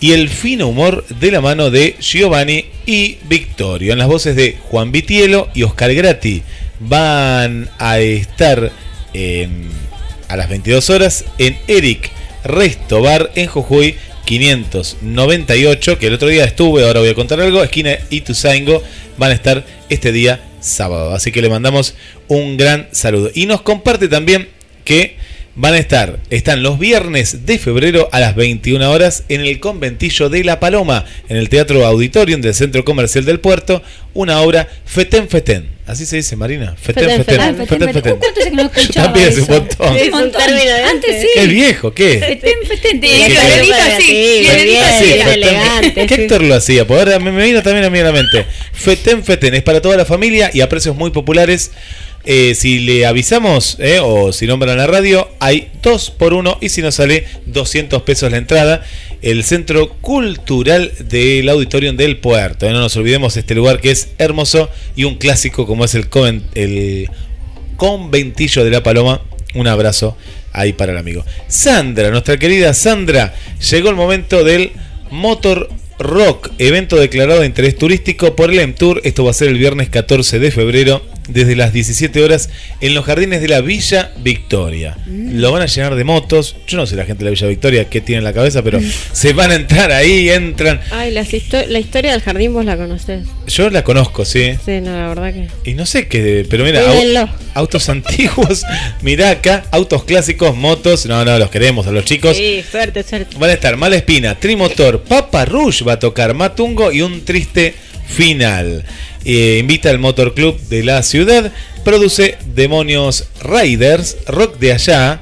[0.00, 3.92] y el fino humor de la mano de Giovanni y Victorio.
[3.94, 6.42] En las voces de Juan Vitielo y Oscar Grati
[6.78, 8.70] van a estar
[9.14, 9.70] en-
[10.28, 12.10] a las 22 horas en Eric
[12.44, 13.96] Resto Bar en Jujuy
[14.28, 18.82] 598, que el otro día estuve, ahora voy a contar algo, esquina Ituzaingo,
[19.16, 21.14] van a estar este día sábado.
[21.14, 21.94] Así que le mandamos
[22.26, 23.30] un gran saludo.
[23.34, 24.50] Y nos comparte también
[24.84, 25.16] que
[25.58, 30.28] van a estar, están los viernes de febrero a las 21 horas en el conventillo
[30.28, 33.82] de La Paloma, en el Teatro Auditorium del Centro Comercial del Puerto,
[34.14, 35.76] una obra Fetén Fetén.
[35.84, 36.76] Así se dice, Marina.
[36.80, 37.66] Fetén Fetén, Fetén.
[37.66, 37.92] fetén.
[37.94, 38.12] Fetén.
[38.12, 39.96] Uh, ¿Cuánto hace que no Yo escuchaba también hace un montón.
[39.96, 41.28] Es un término de Antes sí.
[41.34, 41.94] ¿Qué viejo?
[41.94, 42.18] ¿Qué?
[42.20, 43.00] Fetén, fetén.
[43.00, 44.12] ¿Qué- Y el qué- dedito qué- así.
[44.64, 45.04] bien, así.
[45.32, 46.86] elegante, ¿Qué actor lo hacía?
[46.86, 48.44] Pues ahora me, me vino también a mí a la mente.
[48.72, 51.72] Fetén Fetén es para toda la familia y a precios muy populares.
[52.24, 56.68] Eh, si le avisamos eh, o si nombran la radio, hay 2 por 1 y
[56.68, 58.84] si nos sale 200 pesos la entrada.
[59.22, 62.66] El Centro Cultural del Auditorium del Puerto.
[62.66, 66.08] Eh, No nos olvidemos este lugar que es hermoso y un clásico como es el,
[66.54, 67.08] el
[67.76, 69.22] Conventillo de la Paloma.
[69.54, 70.16] Un abrazo
[70.52, 71.24] ahí para el amigo.
[71.46, 73.34] Sandra, nuestra querida Sandra,
[73.70, 74.72] llegó el momento del
[75.10, 79.00] Motor Rock, evento declarado de interés turístico por el M-Tour.
[79.04, 82.50] Esto va a ser el viernes 14 de febrero desde las 17 horas
[82.80, 84.96] en los jardines de la Villa Victoria.
[85.06, 85.38] Mm.
[85.38, 86.56] Lo van a llenar de motos.
[86.66, 88.80] Yo no sé la gente de la Villa Victoria qué tiene en la cabeza, pero
[89.12, 90.80] se van a entrar ahí, entran.
[90.90, 93.26] Ay, las histo- la historia del jardín vos la conocés.
[93.46, 94.52] Yo la conozco, sí.
[94.64, 95.70] Sí, no, la verdad que.
[95.70, 98.64] Y no sé qué, pero mira, au- autos antiguos,
[99.02, 102.36] mirá acá, autos clásicos, motos, no, no, los queremos a los chicos.
[102.36, 103.36] Sí, suerte, suerte.
[103.38, 107.74] Van a estar Malespina, Trimotor, Papa Rouge va a tocar Matungo y un triste
[108.08, 108.84] final.
[109.30, 111.52] Eh, invita al Motor Club de la ciudad,
[111.84, 115.20] produce Demonios Riders, Rock de allá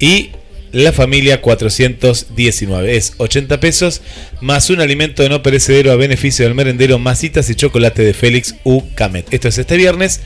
[0.00, 0.30] y
[0.72, 2.96] la familia 419.
[2.96, 4.02] Es 80 pesos
[4.40, 8.82] más un alimento no perecedero a beneficio del merendero, masitas y chocolate de Félix U.
[8.96, 9.32] Camet.
[9.32, 10.20] Esto es este viernes,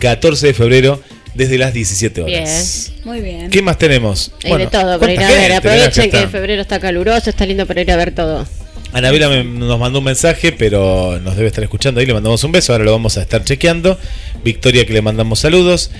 [0.00, 1.00] 14 de febrero,
[1.34, 2.92] desde las 17 horas.
[3.04, 3.48] Muy bien.
[3.48, 4.32] ¿Qué más tenemos?
[4.42, 5.52] Hay de todo para ir ¿cuánta a ver.
[5.52, 8.44] Aprovechen que febrero está caluroso, está lindo para ir a ver todo.
[8.92, 12.06] Anabela me- nos mandó un mensaje, pero nos debe estar escuchando ahí.
[12.06, 12.72] Le mandamos un beso.
[12.72, 13.98] Ahora lo vamos a estar chequeando.
[14.44, 15.90] Victoria, que le mandamos saludos.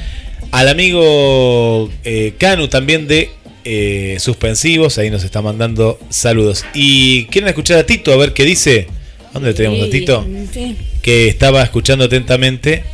[0.51, 3.31] Al amigo eh, Canu también de
[3.65, 4.99] eh, Suspensivos.
[4.99, 6.65] Ahí nos está mandando saludos.
[6.75, 8.89] Y quieren escuchar a Tito a ver qué dice.
[9.33, 10.27] ¿Dónde le tenemos a Tito?
[10.53, 10.77] Sí.
[11.01, 12.85] Que estaba escuchando atentamente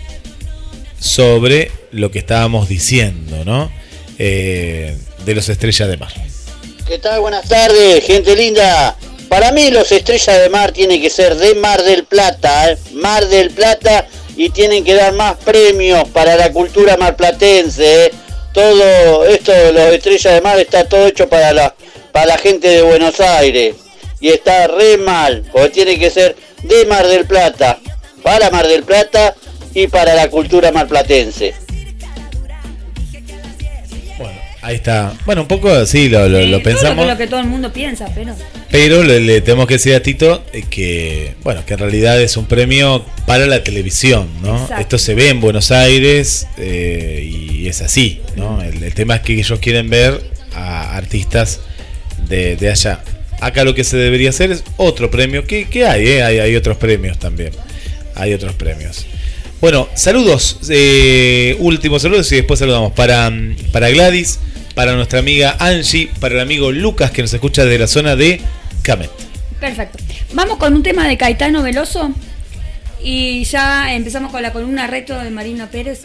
[1.01, 3.70] sobre lo que estábamos diciendo, ¿no?
[4.18, 6.12] Eh, de los estrellas de mar.
[6.86, 7.20] ¿Qué tal?
[7.20, 8.96] Buenas tardes, gente linda.
[9.29, 12.79] Para mí los estrellas de mar tienen que ser de Mar del Plata, ¿eh?
[12.95, 14.07] Mar del Plata
[14.37, 18.07] y tienen que dar más premios para la cultura marplatense.
[18.07, 18.12] ¿eh?
[18.55, 21.74] Todo esto de los estrellas de mar está todo hecho para la,
[22.12, 23.76] para la gente de Buenos Aires
[24.20, 27.79] y está re mal, porque tiene que ser de Mar del Plata,
[28.22, 29.35] para Mar del Plata
[29.74, 31.55] y para la cultura marplatense.
[34.69, 35.14] Ahí está.
[35.25, 36.97] Bueno, un poco así lo, lo- lo Sí, todo pensamos.
[36.97, 38.35] lo que, lo que todo el mundo piensa, pero.
[38.71, 42.37] Pero le, le tenemos que decir a Tito eh, que, bueno, que en realidad es
[42.37, 44.61] un premio para la televisión, ¿no?
[44.61, 44.83] Exacto.
[44.83, 48.61] Esto se ve en Buenos Aires eh, y es así, ¿no?
[48.62, 50.21] El, el tema es que ellos quieren ver
[50.55, 51.61] a artistas
[52.29, 53.01] de, de allá.
[53.41, 56.23] Acá lo que se debería hacer es otro premio, que hay, eh?
[56.23, 57.53] hay, hay otros premios también.
[58.16, 59.07] Hay otros premios.
[59.62, 63.33] Bueno, saludos, eh, últimos saludos y después saludamos para,
[63.73, 64.39] para Gladys,
[64.79, 68.41] para nuestra amiga Angie, para el amigo Lucas que nos escucha desde la zona de
[68.83, 69.11] Camet.
[69.59, 69.99] Perfecto.
[70.35, 72.12] Vamos con un tema de Caetano Veloso.
[73.03, 76.03] Y ya empezamos con la columna reto de Marina Pérez.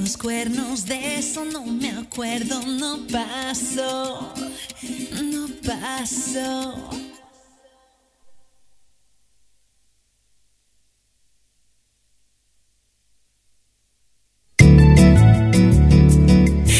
[0.00, 0.86] Los cuernos.
[0.86, 2.60] De eso no me acuerdo.
[2.66, 4.32] No pasó.
[5.22, 6.90] No pasó.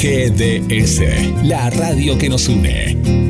[0.03, 3.30] GDS, la radio que nos une.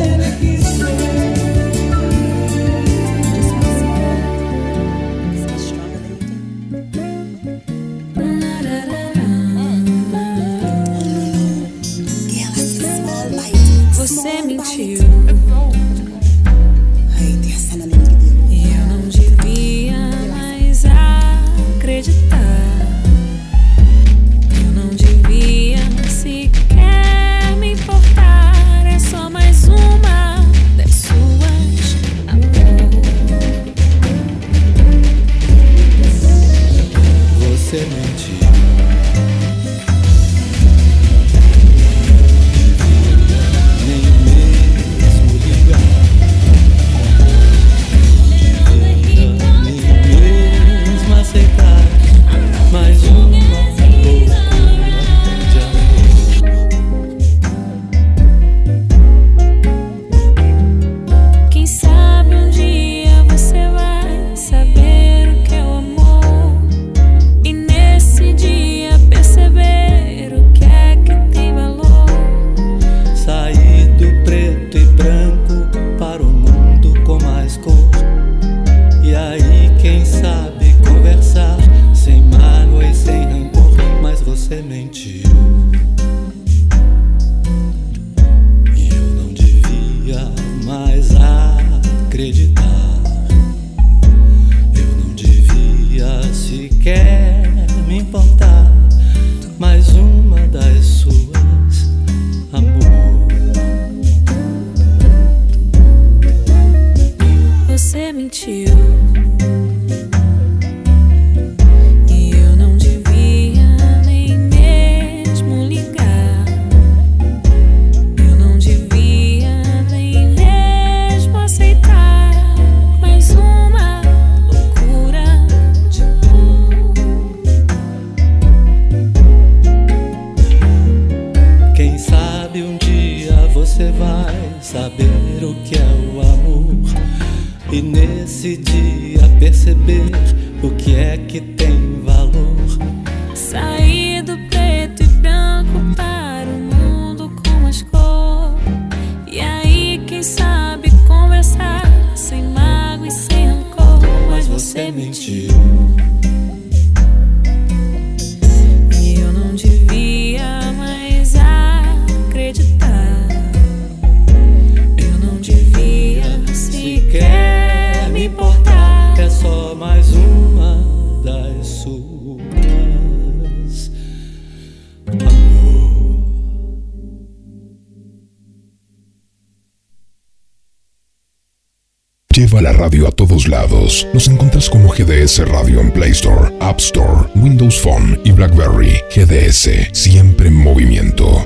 [182.81, 184.07] Radio a todos lados.
[184.11, 188.93] Nos encuentras como GDS Radio en Play Store, App Store, Windows Phone y BlackBerry.
[189.15, 191.45] GDS, siempre en movimiento.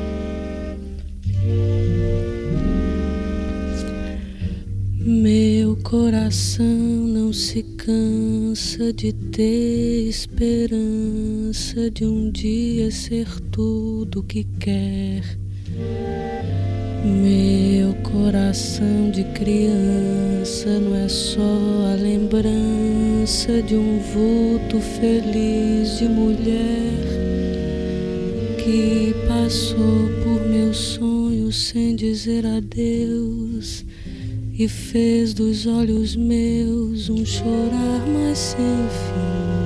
[5.01, 15.21] Meu coração não se cansa de ter esperança de um dia ser tudo que quer.
[17.05, 27.05] Meu coração de criança não é só a lembrança de um vulto feliz de mulher
[28.57, 33.85] que passou por meus sonhos sem dizer adeus
[34.57, 39.64] e fez dos olhos meus um chorar mais sem fim.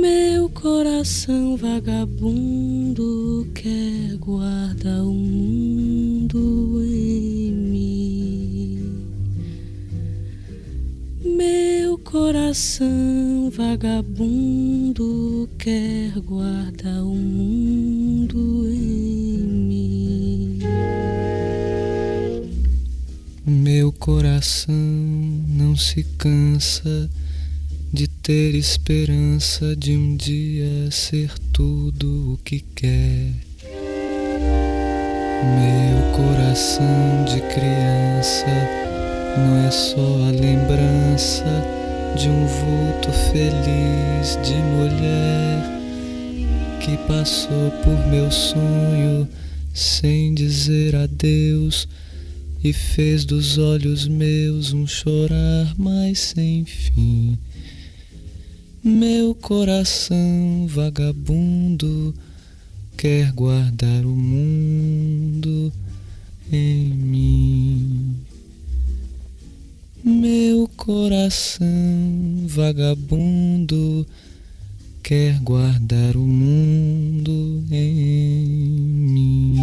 [0.00, 9.06] Meu coração vagabundo quer guardar o mundo em mim.
[11.24, 20.58] Meu coração vagabundo quer guardar o mundo em mim.
[23.46, 27.08] Meu coração não se cansa
[28.24, 33.34] ter esperança de um dia ser tudo o que quer.
[35.44, 38.46] Meu coração de criança
[39.36, 41.44] não é só a lembrança
[42.16, 45.62] de um vulto feliz de mulher
[46.80, 49.28] que passou por meu sonho
[49.74, 51.86] sem dizer adeus
[52.62, 57.36] e fez dos olhos meus um chorar mais sem fim.
[58.86, 62.14] Meu coração vagabundo
[62.98, 65.72] quer guardar o mundo
[66.52, 68.14] em mim.
[70.04, 71.66] Meu coração
[72.46, 74.06] vagabundo
[75.02, 79.56] quer guardar o mundo em mim.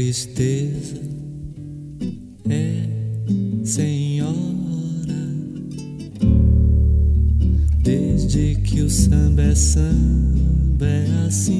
[0.00, 0.98] Tristeza
[2.48, 2.88] é
[3.62, 4.32] senhora
[7.82, 11.59] desde que o samba é samba é assim.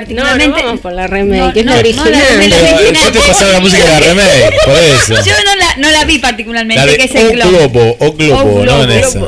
[0.00, 0.62] Novela que yo particularmente.
[0.64, 2.12] vamos por la remake, No, que es no, la no, original.
[2.12, 2.94] la original.
[3.04, 5.24] Yo te pasaba la música de la remake, por eso.
[5.24, 7.68] Yo no la, no la vi particularmente, La de que es el O globo.
[7.68, 9.20] Globo, O Globo, no en esa.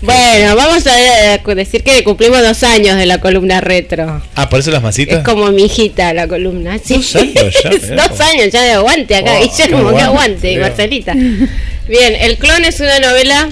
[0.00, 4.22] Bueno, vamos a eh, decir que cumplimos dos años de la columna retro.
[4.36, 5.18] Ah, ¿por eso las masitas?
[5.18, 6.78] Es como mi hijita la columna.
[6.78, 6.94] Sí.
[6.98, 7.70] Dos años ya,
[8.08, 10.60] Dos años ya de aguante acá, Guillermo, qué que aguante, Leo.
[10.60, 11.14] Marcelita.
[11.14, 13.48] Bien, El Clon es una novela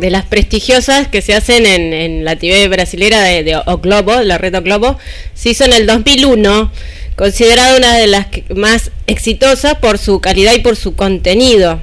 [0.00, 4.22] de las prestigiosas que se hacen en, en la TV brasilera de, de O Globo,
[4.22, 4.98] la red O Globo.
[5.42, 6.70] Se hizo en el 2001,
[7.16, 11.80] considerada una de las más exitosas por su calidad y por su contenido.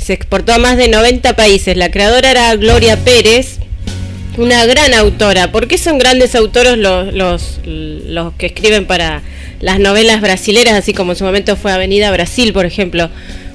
[0.00, 1.76] Se exportó a más de 90 países.
[1.76, 3.58] La creadora era Gloria Pérez,
[4.38, 5.52] una gran autora.
[5.52, 9.20] ¿Por qué son grandes autores los, los, los que escriben para
[9.60, 13.10] las novelas brasileras, así como en su momento fue Avenida Brasil, por ejemplo?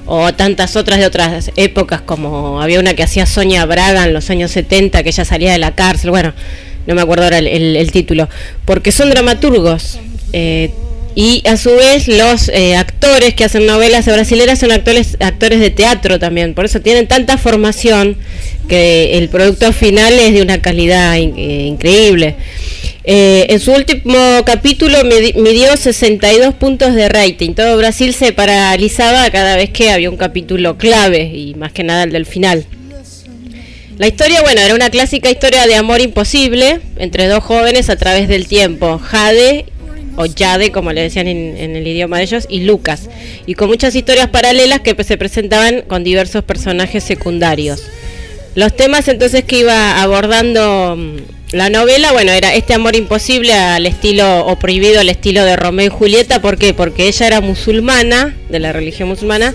[0.06, 4.30] O tantas otras de otras épocas, como había una que hacía Sonia Braga en los
[4.30, 6.10] años 70, que ella salía de la cárcel.
[6.10, 6.32] Bueno,
[6.88, 8.28] no me acuerdo ahora el, el- título.
[8.64, 10.00] Porque son dramaturgos.
[10.32, 10.70] eh,
[11.14, 15.70] y a su vez los eh, actores que hacen novelas brasileras son actores actores de
[15.70, 16.54] teatro también.
[16.54, 18.16] Por eso tienen tanta formación
[18.68, 21.22] que el producto final es de una calidad eh,
[21.66, 22.36] increíble.
[23.02, 24.14] Eh, en su último
[24.46, 27.54] capítulo midi- midió 62 puntos de rating.
[27.54, 32.04] Todo Brasil se paralizaba cada vez que había un capítulo clave y más que nada
[32.04, 32.64] el del final.
[33.98, 38.28] La historia, bueno, era una clásica historia de amor imposible entre dos jóvenes a través
[38.28, 39.66] del tiempo, Jade
[40.14, 43.08] o Jade, como le decían en, en el idioma de ellos, y Lucas,
[43.46, 47.82] y con muchas historias paralelas que se presentaban con diversos personajes secundarios.
[48.54, 51.16] Los temas entonces que iba abordando mm,
[51.56, 55.86] la novela, bueno, era este amor imposible al estilo, o prohibido al estilo de Romeo
[55.86, 56.72] y Julieta, ¿por qué?
[56.72, 59.54] Porque ella era musulmana, de la religión musulmana,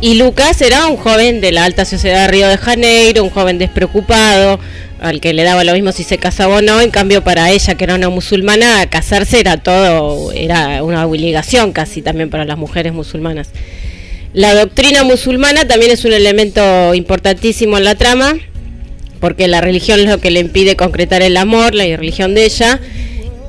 [0.00, 3.58] y Lucas era un joven de la alta sociedad de Río de Janeiro, un joven
[3.58, 4.60] despreocupado,
[5.00, 7.74] al que le daba lo mismo si se casaba o no, en cambio para ella
[7.74, 12.92] que era una musulmana, casarse era todo, era una obligación casi también para las mujeres
[12.92, 13.50] musulmanas.
[14.34, 18.34] La doctrina musulmana también es un elemento importantísimo en la trama,
[19.20, 22.80] porque la religión es lo que le impide concretar el amor, la religión de ella,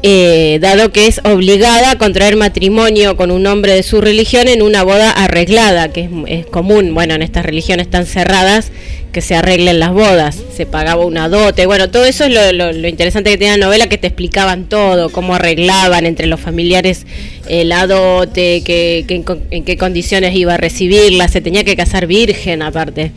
[0.01, 4.61] eh, dado que es obligada a contraer matrimonio con un hombre de su religión en
[4.61, 8.71] una boda arreglada, que es, común, bueno, en estas religiones tan cerradas,
[9.11, 12.87] que se arreglen las bodas, se pagaba una dote, bueno, todo eso es lo, lo-
[12.87, 17.05] interesante que tenía la novela, que te explicaban todo, cómo arreglaban entre los familiares
[17.47, 22.05] eh, la dote, que, que en qué condiciones iba a recibirla, se tenía que casar
[22.05, 23.11] virgen aparte.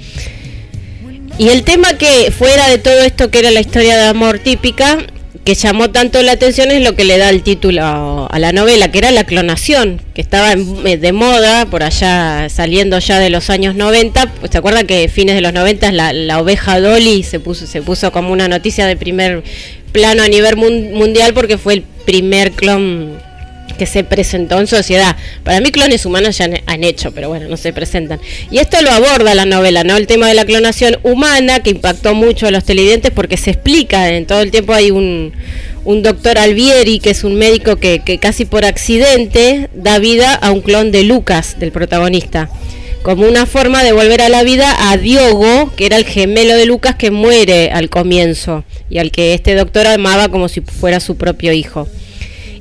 [1.38, 4.98] Y el tema que fuera de todo esto que era la historia de amor típica,
[5.44, 8.92] que llamó tanto la atención es lo que le da el título a, la novela,
[8.92, 13.50] que era la clonación, que estaba eh, de moda por allá, saliendo ya de los
[13.50, 14.26] años 90.
[14.40, 17.82] Pues, ¿Se acuerdan que fines de los 90 la, la oveja Dolly se puso, se
[17.82, 19.42] puso como una noticia de primer
[19.90, 23.18] plano a nivel mun- mundial porque fue el primer clon
[23.74, 25.16] que se presentó en sociedad.
[25.44, 28.20] Para mí clones humanos ya han, hecho, pero bueno, no se presentan.
[28.50, 29.96] Y esto lo aborda la novela, ¿no?
[29.96, 34.08] El tema de la clonación humana que impactó mucho a los televidentes porque se explica,
[34.08, 35.32] en todo el tiempo hay un,
[35.84, 40.50] un doctor Alvieri, que es un médico que, que casi por accidente da vida a
[40.52, 42.48] un clon de Lucas, del protagonista.
[43.02, 46.66] Como una forma de volver a la vida a Diogo, que era el gemelo de
[46.66, 51.16] Lucas que muere al comienzo y al que este doctor amaba como si fuera su
[51.16, 51.88] propio hijo.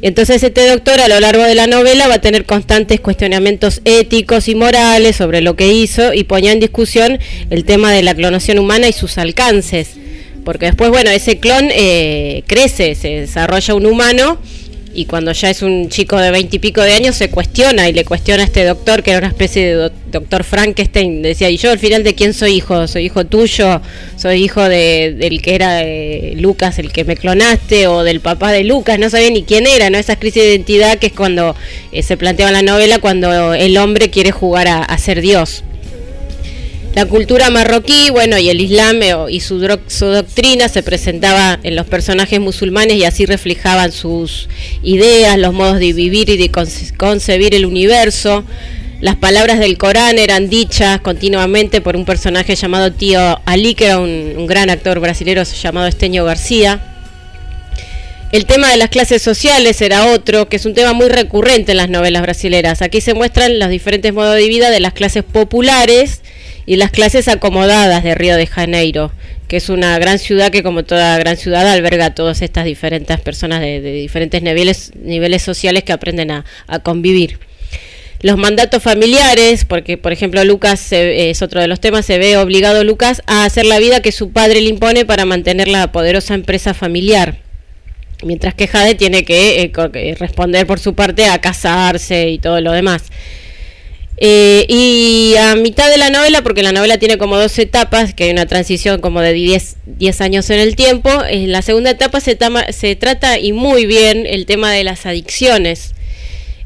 [0.02, 4.48] Entonces este doctor a lo largo de la novela va a tener constantes cuestionamientos éticos
[4.48, 8.58] y morales sobre lo que hizo y ponía en discusión el tema de la clonación
[8.58, 9.92] humana y sus alcances.
[10.44, 14.40] Porque después, bueno, ese clon eh, crece, se desarrolla un humano
[14.94, 18.44] y cuando ya es un chico de veintipico de años se cuestiona y le cuestiona
[18.44, 21.80] a este doctor que era una especie de do- doctor Frankenstein decía y yo al
[21.80, 23.82] final de quién soy hijo soy hijo tuyo
[24.18, 28.52] soy hijo de, del que era eh, Lucas el que me clonaste o del papá
[28.52, 31.56] de Lucas no sabía ni quién era no esas crisis de identidad que es cuando
[31.92, 35.64] eh, se planteaba en la novela cuando el hombre quiere jugar a, a ser Dios
[36.94, 41.86] la cultura marroquí, bueno, y el Islam eh, y su, doctrina se presentaba en los
[41.86, 44.50] personajes musulmanes y así reflejaban sus
[44.84, 48.44] ideas, los modos de vivir y de conce- concebir el universo.
[49.00, 53.98] Las palabras del Corán eran dichas continuamente por un personaje llamado Tío Ali, que era
[53.98, 56.82] un, gran actor brasileño llamado Esteño García.
[58.34, 61.78] El tema de las clases sociales era otro, que es un tema muy recurrente en
[61.78, 62.82] las novelas brasileras.
[62.82, 66.22] Aquí se muestran los diferentes modos de vida de las clases populares
[66.66, 69.12] y las clases acomodadas de Río de Janeiro,
[69.48, 73.20] que es una gran ciudad que como toda gran ciudad alberga a todas estas diferentes
[73.20, 77.40] personas de, diferentes niveles, niveles sociales que aprenden a, a convivir.
[78.22, 82.84] Los mandatos familiares, porque por ejemplo Lucas es otro de los temas, se ve obligado
[82.84, 86.76] Lucas a hacer la vida que su padre le impone para mantener la poderosa empresa
[86.76, 87.40] familiar.
[88.24, 92.72] Mientras que Jade tiene que eh, responder por su parte a casarse y todo lo
[92.72, 93.06] demás.
[94.24, 98.26] Eh, y a mitad de la novela, porque la novela tiene como dos etapas, que
[98.26, 102.20] hay una transición como de 10, 10 años en el tiempo, en la segunda etapa
[102.22, 105.96] se, trata y muy bien el tema de las adicciones.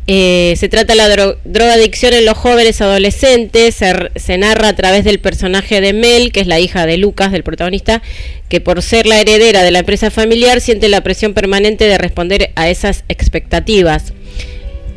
[0.05, 3.77] Eh, se trata la dro- drogadicción en los jóvenes adolescentes,
[4.15, 7.43] se narra a través del personaje de Mel, que es la hija de Lucas, del
[7.43, 8.01] protagonista,
[8.49, 12.51] que por ser la heredera de la empresa familiar siente la presión permanente de responder
[12.55, 14.11] a esas expectativas.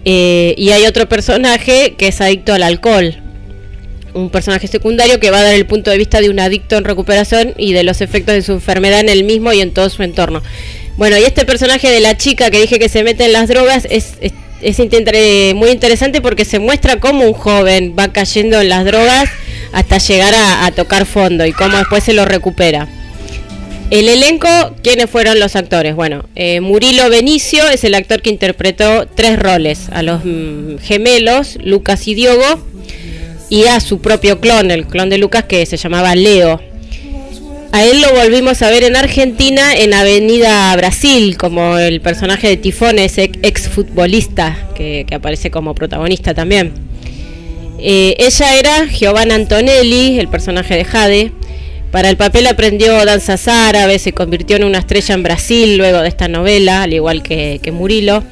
[0.05, 3.17] Eh, y hay otro personaje que es adicto al alcohol,
[4.15, 6.85] un personaje secundario que va a dar el punto de vista de un adicto en
[6.85, 10.03] recuperación y de los efectos de su enfermedad en él mismo y en todo su
[10.03, 10.43] entorno.
[10.97, 13.87] Bueno, y este personaje de la chica que dije que se mete en las drogas
[13.91, 14.33] es, es,
[15.55, 19.29] muy interesante porque se muestra cómo un joven va cayendo en las drogas
[19.73, 22.89] hasta llegar a, a tocar fondo y cómo después se lo recupera.
[23.91, 24.49] El elenco,
[24.83, 25.95] ¿quiénes fueron los actores?
[25.95, 31.57] Bueno, eh, Murilo Benicio es el actor que interpretó tres roles, a los mm, gemelos,
[31.63, 32.61] Lucas y Diogo,
[33.49, 36.61] y a su propio clon, el clon de Lucas que se llamaba Leo.
[37.73, 42.57] A él lo volvimos a ver en Argentina, en Avenida Brasil, como el personaje de
[42.59, 46.75] Tifón, ese ex futbolista que, aparece como protagonista también.
[47.79, 51.33] Eh, ella era Giovanna Antonelli, el personaje de Jade.
[51.91, 56.09] Para el papel aprendió danzas árabes, se convirtió en una estrella en Brasil luego de
[56.09, 58.23] esta novela, al igual que, Murilo.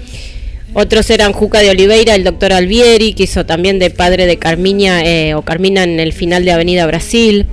[0.74, 5.02] Otros eran Juca de Oliveira, el doctor Alvieri, que hizo también de padre de Carmiña
[5.06, 7.46] eh, o Carmina en el final de Avenida Brasil.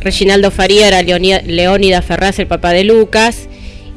[0.00, 3.48] Reginaldo Faría era Leoni- Leónida Ferraz, el papá de Lucas.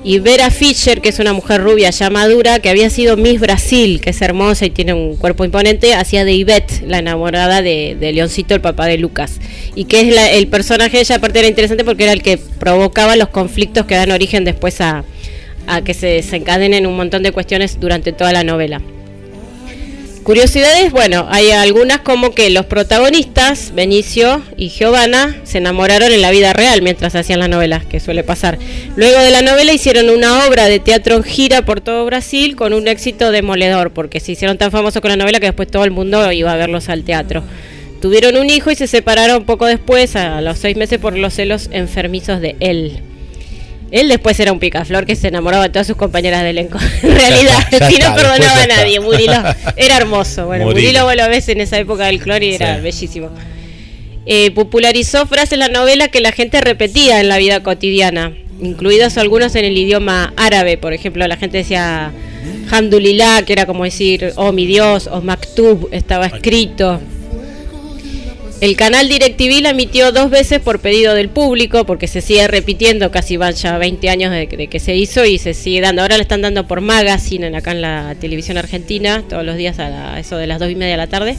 [0.03, 3.99] Y Vera Fischer, que es una mujer rubia ya madura, que había sido Miss Brasil,
[3.99, 8.13] que es hermosa y tiene un cuerpo imponente, hacía de Ivette, la enamorada de, de
[8.13, 9.39] Leoncito, el papá de Lucas.
[9.75, 13.17] Y que es la- el personaje ella, aparte era interesante porque era el que provocaba
[13.17, 15.03] los conflictos que dan origen después a,
[15.65, 18.81] a que se desencadenen un montón de cuestiones durante toda la novela.
[20.27, 26.31] Curiosidades, bueno, hay algunas como que los protagonistas, Benicio y Giovanna, se enamoraron en la
[26.31, 28.59] vida real mientras hacían la novela, que suele pasar.
[28.97, 32.73] Luego de la novela hicieron una obra de teatro en gira por todo Brasil con
[32.73, 35.91] un éxito demoledor, porque se hicieron tan famosos con la novela que después todo el
[35.91, 37.43] mundo iba a verlos al teatro.
[38.01, 41.69] Tuvieron un hijo y se separaron poco después, a los seis meses, por los celos
[41.71, 42.99] enfermizos de él.
[43.91, 46.77] Él después era un picaflor que se enamoraba de todas sus compañeras de elenco.
[47.03, 49.33] En realidad, está, ya si no perdonaba a nadie, Murilo
[49.77, 50.45] era hermoso.
[50.47, 51.05] Bueno, Murilo.
[51.05, 52.81] Vos lo ves en esa época del clon y era Sí.
[52.81, 53.29] bellísimo.
[54.25, 59.17] Eh, popularizó frases en la novela que la gente repetía en la vida cotidiana, incluidos
[59.17, 60.77] algunos en el idioma árabe.
[60.77, 62.11] Por ejemplo, la gente decía
[62.69, 66.99] Hamdulillah, que era como decir, oh mi Dios, o Maktub, estaba escrito.
[68.59, 73.11] El canal DirecTV la emitió dos veces por pedido del público, porque se sigue repitiendo,
[73.11, 76.01] casi van ya 20 años de, que se hizo y se sigue dando.
[76.01, 79.89] Ahora la están dando por Magazine acá en la televisión argentina, todos los días a
[79.89, 81.37] la- eso de las 2 y media de la tarde.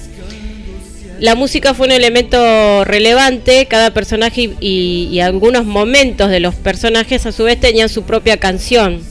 [1.19, 7.33] La música fue un elemento relevante, cada personaje y, algunos momentos de los personajes a
[7.33, 9.03] su vez tenían su propia canción.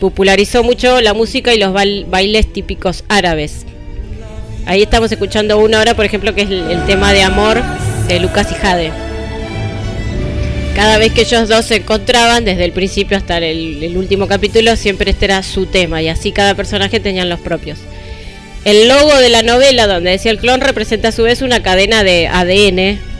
[0.00, 3.66] Popularizó mucho la música y los bail- bailes típicos árabes.
[4.66, 7.62] Ahí estamos escuchando una hora, por ejemplo, que es el, tema de amor
[8.08, 8.92] de Lucas y Jade.
[10.76, 14.76] Cada vez que ellos dos se encontraban, desde el principio hasta el, el último capítulo,
[14.76, 17.78] siempre este era su tema y así cada personaje tenían los propios.
[18.64, 22.04] El logo de la novela, donde decía el clon, representa a su vez una cadena
[22.04, 23.11] de ADN.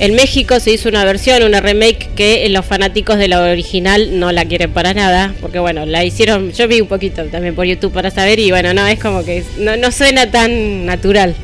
[0.00, 4.32] En México se hizo una versión, una remake que los fanáticos de la original no
[4.32, 7.92] la quieren para nada, porque bueno, la hicieron, yo vi un poquito también por YouTube
[7.92, 11.34] para saber y bueno, no, es como que no, no suena tan natural.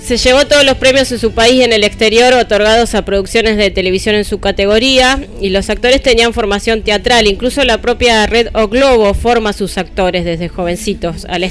[0.00, 3.56] Se llevó todos los premios en su país y en el exterior otorgados a producciones
[3.56, 8.50] de televisión en su categoría y los actores tenían formación teatral, incluso la propia Red
[8.52, 11.42] O Globo forma a sus actores desde jovencitos, al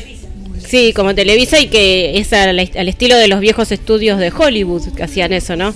[0.66, 4.94] sí, como Televisa y que es al, al estilo de los viejos estudios de Hollywood
[4.96, 5.74] que hacían eso, ¿no?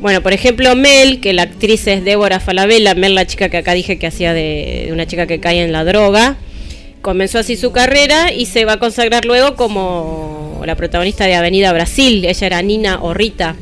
[0.00, 3.74] Bueno, por ejemplo, Mel, que la actriz es Débora Falabella, Mel la chica que acá
[3.74, 6.36] dije que hacía de, una chica que cae en la droga,
[7.02, 11.70] comenzó así su carrera y se va a consagrar luego como la protagonista de Avenida
[11.74, 12.24] Brasil.
[12.24, 13.56] Ella era Nina o Rita.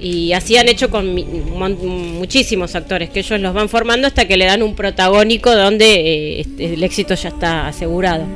[0.00, 4.46] Y así han hecho con muchísimos actores, que ellos los van formando hasta que le
[4.46, 8.26] dan un protagónico donde eh, el éxito ya está asegurado.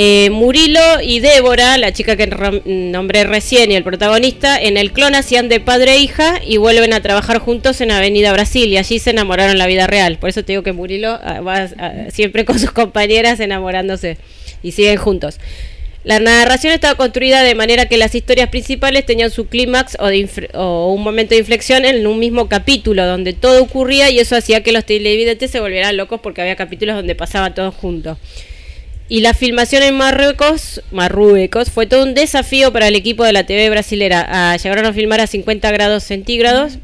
[0.00, 2.28] Eh, Murilo y Débora, la chica que
[2.64, 6.92] nombré recién y el protagonista, en el clon hacían de padre e hija y vuelven
[6.92, 10.16] a trabajar juntos en Avenida Brasil y allí se enamoraron en la vida real.
[10.18, 14.18] Por eso te digo que Murilo ah, va ah, siempre con sus compañeras enamorándose
[14.62, 15.40] y siguen juntos.
[16.04, 20.10] La narración estaba construida de manera que las historias principales tenían su clímax o,
[20.56, 24.62] o un momento de inflexión en un mismo capítulo donde todo ocurría y eso hacía
[24.62, 28.16] que los televidentes se volvieran locos porque había capítulos donde pasaba todo junto.
[29.08, 33.46] Y la filmación en Marruecos, Marruecos fue todo un desafío para el equipo de la
[33.46, 34.26] TV brasilera.
[34.28, 36.78] Ah, llegaron a filmar a 50 grados centígrados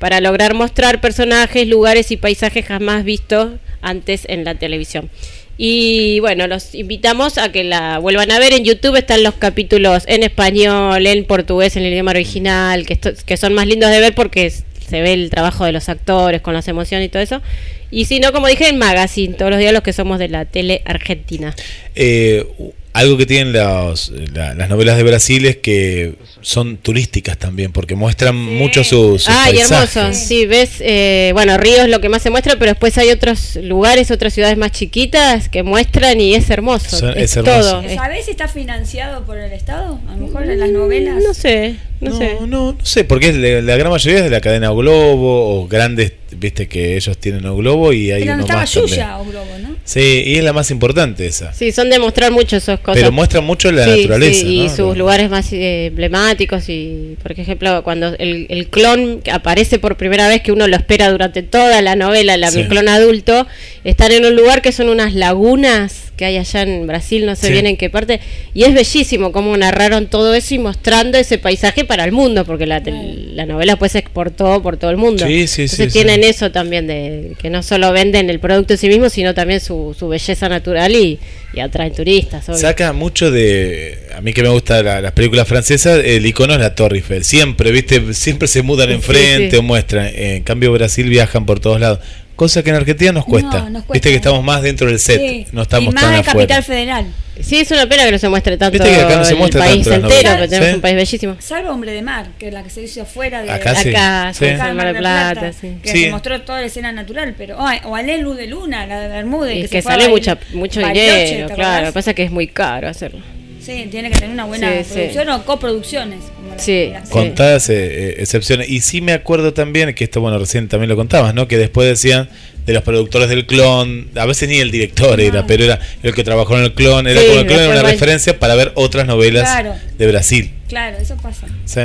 [0.00, 5.08] para lograr mostrar personajes, lugares y paisajes jamás vistos antes en la televisión.
[5.56, 8.52] Y bueno, los invitamos a que la vuelvan a ver.
[8.52, 13.54] En YouTube están los capítulos en español, en portugués, en el idioma original, que, son
[13.54, 17.06] más lindos de ver porque se ve el trabajo de los actores con las emociones
[17.06, 17.42] y todo eso.
[17.90, 20.44] Y si no, como dije, en Magazine, todos los días los que somos de la
[20.44, 21.54] tele argentina.
[21.94, 22.46] Eh,
[22.92, 27.94] algo que tienen los- la- las novelas de Brasil es que son turísticas también, porque
[27.94, 29.96] muestran mucho sus, sus Ay, paisajes.
[29.96, 30.18] hermoso.
[30.20, 33.56] Sí, ves, eh, bueno, Río es lo que más se muestra, pero después hay otros
[33.62, 36.96] lugares, otras ciudades más chiquitas que muestran y es hermoso.
[36.96, 37.82] Son- es, es hermoso.
[37.82, 37.94] todo.
[37.94, 40.00] ¿Sabés si está financiado por el Estado?
[40.08, 41.22] A lo mejor en las novelas.
[41.22, 42.36] No sé, no, sé.
[42.40, 45.60] No, no sé, porque es la, la gran mayoría es de la cadena O Globo
[45.62, 48.72] o grandes, viste que ellos tienen O Globo y hay Pero no uno estaba más.
[48.72, 49.76] Yuya o Globo, ¿no?
[49.84, 51.52] Sí, y es la más importante esa.
[51.54, 53.00] Sí, son de mostrar mucho esas cosas.
[53.00, 54.76] Pero muestran mucho la Sí, naturaleza, sí, y ¿no?
[54.76, 60.28] sus lugares más eh, emblemáticos y por ejemplo cuando el, el clon aparece por primera
[60.28, 62.60] vez que uno lo espera durante toda la novela la, Sí.
[62.60, 63.46] el clon adulto
[63.84, 67.46] están en un lugar que son unas lagunas que hay allá en Brasil no sé
[67.46, 67.52] Sí.
[67.52, 68.20] bien en qué parte
[68.52, 72.66] y es bellísimo cómo narraron todo eso y mostrando ese paisaje para el mundo porque
[72.66, 75.98] la, tel- la novela pues se exportó por todo el mundo Sí, sí, entonces sí,
[75.98, 79.60] tienen eso también de que no solo venden el producto en sí mismo sino también
[79.60, 81.18] su, su belleza natural y,
[81.54, 82.58] y atraen turistas obvio.
[82.58, 83.98] Saca mucho de.
[84.16, 87.24] A mí que me gustan la- las películas francesas, el icono es la Torre Eiffel.
[87.24, 88.12] Siempre, ¿viste?
[88.12, 89.56] Siempre se mudan Sí, enfrente sí.
[89.56, 90.10] o muestran.
[90.14, 92.00] En cambio, Brasil viajan por todos lados.
[92.38, 93.68] Cosa que en Argentina nos cuesta.
[93.68, 93.92] nos cuesta.
[93.94, 95.46] Viste que estamos más dentro del set, Sí.
[95.50, 96.34] no estamos y más tan en afuera.
[96.38, 97.06] Capital Federal.
[97.40, 99.38] Sí, es una pena que no se muestre tanto Viste que acá no se el
[99.38, 100.74] muestra país tanto las entero, pero tenemos ¿sí?
[100.76, 101.36] un país bellísimo.
[101.40, 103.88] Salvo Hombre de Mar, que es la que se hizo fuera de Acá sí.
[103.88, 104.44] Acá, Sí.
[104.44, 105.78] sí, acá en Mar del Plata, sí.
[105.82, 106.04] Que Sí.
[106.04, 107.58] se mostró toda la escena natural, pero.
[107.58, 109.56] o Luz de Luna, la de Bermúdez.
[109.56, 111.56] Y que, que a sale mucha, mucho dinero, ¿te claro.
[111.56, 111.84] Lo acordás?
[111.86, 113.20] que pasa es que es muy caro hacerlo.
[113.68, 114.94] Sí, tiene que tener una buena Sí, sí.
[114.94, 116.20] producción o coproducciones.
[116.40, 116.90] como Sí.
[117.10, 118.66] Contadas eh, eh, excepciones.
[118.70, 121.46] Y sí me acuerdo también, que esto, bueno, recién también lo contabas, ¿no?
[121.48, 122.30] Que después decían
[122.64, 126.24] de los productores del clon, a veces ni el director era, pero era el que
[126.24, 129.06] trabajó en el clon, era Sí, como el clon era una referencia para ver otras
[129.06, 129.74] novelas Claro.
[129.98, 130.50] de Brasil.
[130.66, 131.46] Claro, eso pasa.
[131.66, 131.80] ¿sí?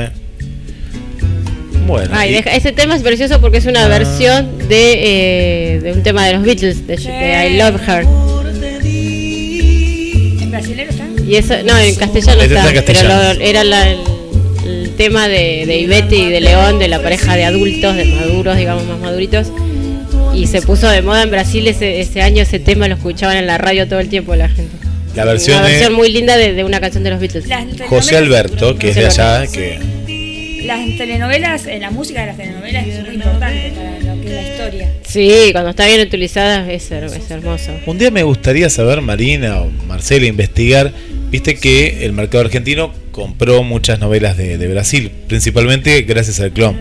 [1.86, 2.12] Bueno.
[2.14, 6.02] Ay, y- deja- ese tema es precioso porque es una versión de, eh, de un
[6.02, 8.06] tema de los Beatles, de, de I Love Her.
[10.44, 11.08] ¿En brasilero está?
[11.28, 14.00] Y eso, no, en castellano está, está en pero lo- era la- el,
[14.66, 18.58] el tema de, de Ivete y de León, de la pareja de adultos, de maduros,
[18.58, 19.48] digamos, más maduritos.
[20.36, 23.46] Y se puso de moda en Brasil ese, ese año, ese tema lo escuchaban en
[23.48, 24.72] la radio todo el tiempo la gente.
[25.16, 27.46] La versión Una de versión muy linda de, de una canción de los Beatles.
[27.88, 29.80] José Alberto, que es de allá, que
[30.66, 34.00] Las telenovelas, eh, la música de las telenovelas es muy importante para
[34.34, 34.94] la historia.
[35.08, 37.72] Sí, cuando está bien utilizada es, her- es hermoso.
[37.86, 40.92] Un día me gustaría saber, Marina o Marcela, investigar.
[41.30, 46.78] Viste que el mercado argentino compró muchas novelas de, de Brasil, principalmente gracias al clon.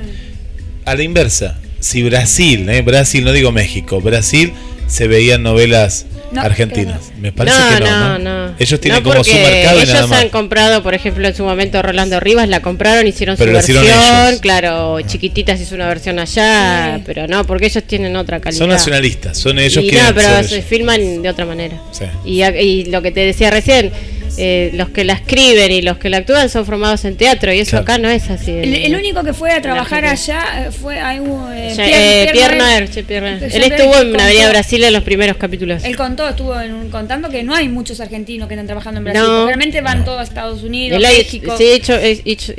[0.85, 4.53] A la inversa, si Brasil, eh, Brasil, no digo México, Brasil
[4.89, 7.13] se veían novelas No, argentinas.
[7.21, 8.47] Me parece no, que no, no, ¿no?
[8.49, 8.55] no.
[8.59, 10.21] Ellos tienen No, como su mercado y ellos nada más.
[10.23, 13.85] han comprado, por ejemplo, en su momento Rolando Rivas la compraron, hicieron Pero su hicieron
[13.85, 18.59] versión, claro, Chiquititas hizo una versión allá, pero no, porque ellos tienen otra calidad.
[18.61, 20.67] Son nacionalistas, son ellos y quieren no, pero ser se ellos.
[20.69, 21.81] filman de otra manera.
[21.93, 22.05] Sí.
[22.25, 23.93] Y, y lo que te decía recién,
[24.39, 27.59] eh, los que la escriben y los que la actúan son formados en teatro y
[27.61, 27.83] eso Claro.
[27.83, 28.51] acá no es así.
[28.51, 31.19] El, el único que fue a trabajar allá eh, fue ahí,
[31.55, 35.03] eh, Ya, Pierre- eh, Pierre che, Pierre Él estuvo en contó- Avenida Brasil en los
[35.03, 35.85] primeros capítulos.
[35.85, 39.05] Él contó, estuvo en un- contando que no hay muchos argentinos que están trabajando en
[39.05, 39.23] Brasil.
[39.23, 39.47] No.
[39.47, 41.55] realmente van todos a Estados Unidos, Él ha México.
[41.59, 42.53] sí, hecho, he- hecho,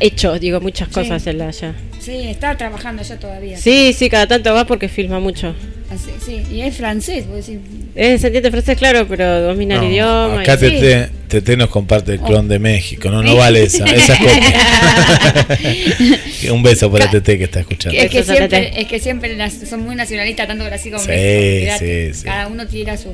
[0.00, 1.74] hecho, digo, muchas cosas él allá.
[2.00, 3.56] Sí, está trabajando allá todavía.
[3.58, 5.54] Sí, sí, cada tanto va porque filma mucho.
[5.90, 7.58] Así, sí, y es francés, vos decís.
[7.96, 10.40] Es entiende francés, claro, pero domina el idioma.
[10.42, 13.10] acá y- Tete, Tete nos comparte el clon de México.
[13.10, 13.84] No, no vale esa.
[13.86, 15.50] Esa es copia.
[16.52, 17.98] Un beso para Tete que está escuchando.
[17.98, 21.60] Es que siempre, es que siempre son muy nacionalistas, tanto Brasil como Sí, México.
[21.62, 22.12] olvidate.
[22.14, 22.24] sí, sí.
[22.24, 23.12] Cada uno tira su,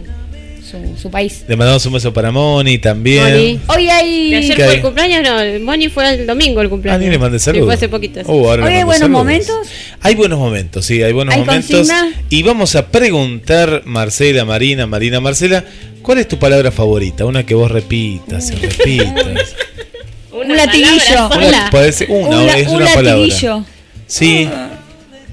[0.71, 1.45] su, su país.
[1.47, 3.23] Le mandamos un beso para Moni también.
[3.25, 3.61] Moni.
[3.69, 4.35] Hoy hay.
[4.35, 4.77] Ayer ¿Qué fue hay?
[4.77, 7.01] el cumpleaños, no, Moni fue el domingo el Ah, cumpleaños.
[7.05, 7.67] ni le mandé Sí, saludos.
[7.67, 8.21] fue hace poquito.
[8.21, 8.27] sí.
[8.29, 9.11] Uh, ahora le Hoy hay mando buenos saludos.
[9.19, 9.57] momentos.
[10.03, 11.71] Hay buenos momentos, sí, hay buenos ¿Hay momentos.
[11.77, 12.13] consigna?
[12.31, 15.65] Y vamos a preguntar, Marcela, Marina, Marina, Marcela,
[16.03, 17.25] ¿cuál es tu palabra favorita?
[17.25, 19.55] Una que vos repitas, y repitas.
[20.33, 21.29] Una Un latiguillo.
[21.49, 23.17] Una, puede ser una, Un la- es un una palabra.
[23.21, 23.65] latiguillo.
[24.07, 24.49] Sí.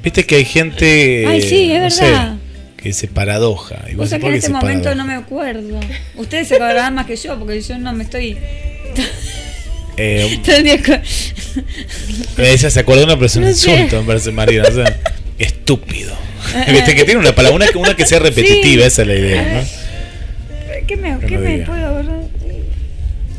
[0.01, 1.25] Viste que hay gente.
[1.27, 2.32] Ay, sí, es no verdad.
[2.89, 3.85] Dice paradoja.
[3.91, 4.95] Y vos que ¿por en este momento paradoja?
[4.95, 5.79] no me acuerdo.
[6.15, 8.37] Ustedes se acordarán más que yo, porque yo no me estoy.
[9.97, 10.39] Eh,
[12.37, 13.71] ella se acuerda de una, pero es un No sé.
[13.71, 14.63] insulto, me parece, Marina.
[14.67, 14.99] O sea,
[15.37, 16.13] estúpido.
[16.71, 18.87] Viste que tiene una palabra, una, una que sea repetitiva, Sí.
[18.87, 19.83] esa es la idea, ¿no?
[20.87, 22.19] ¿Qué me, qué no me puedo acordar?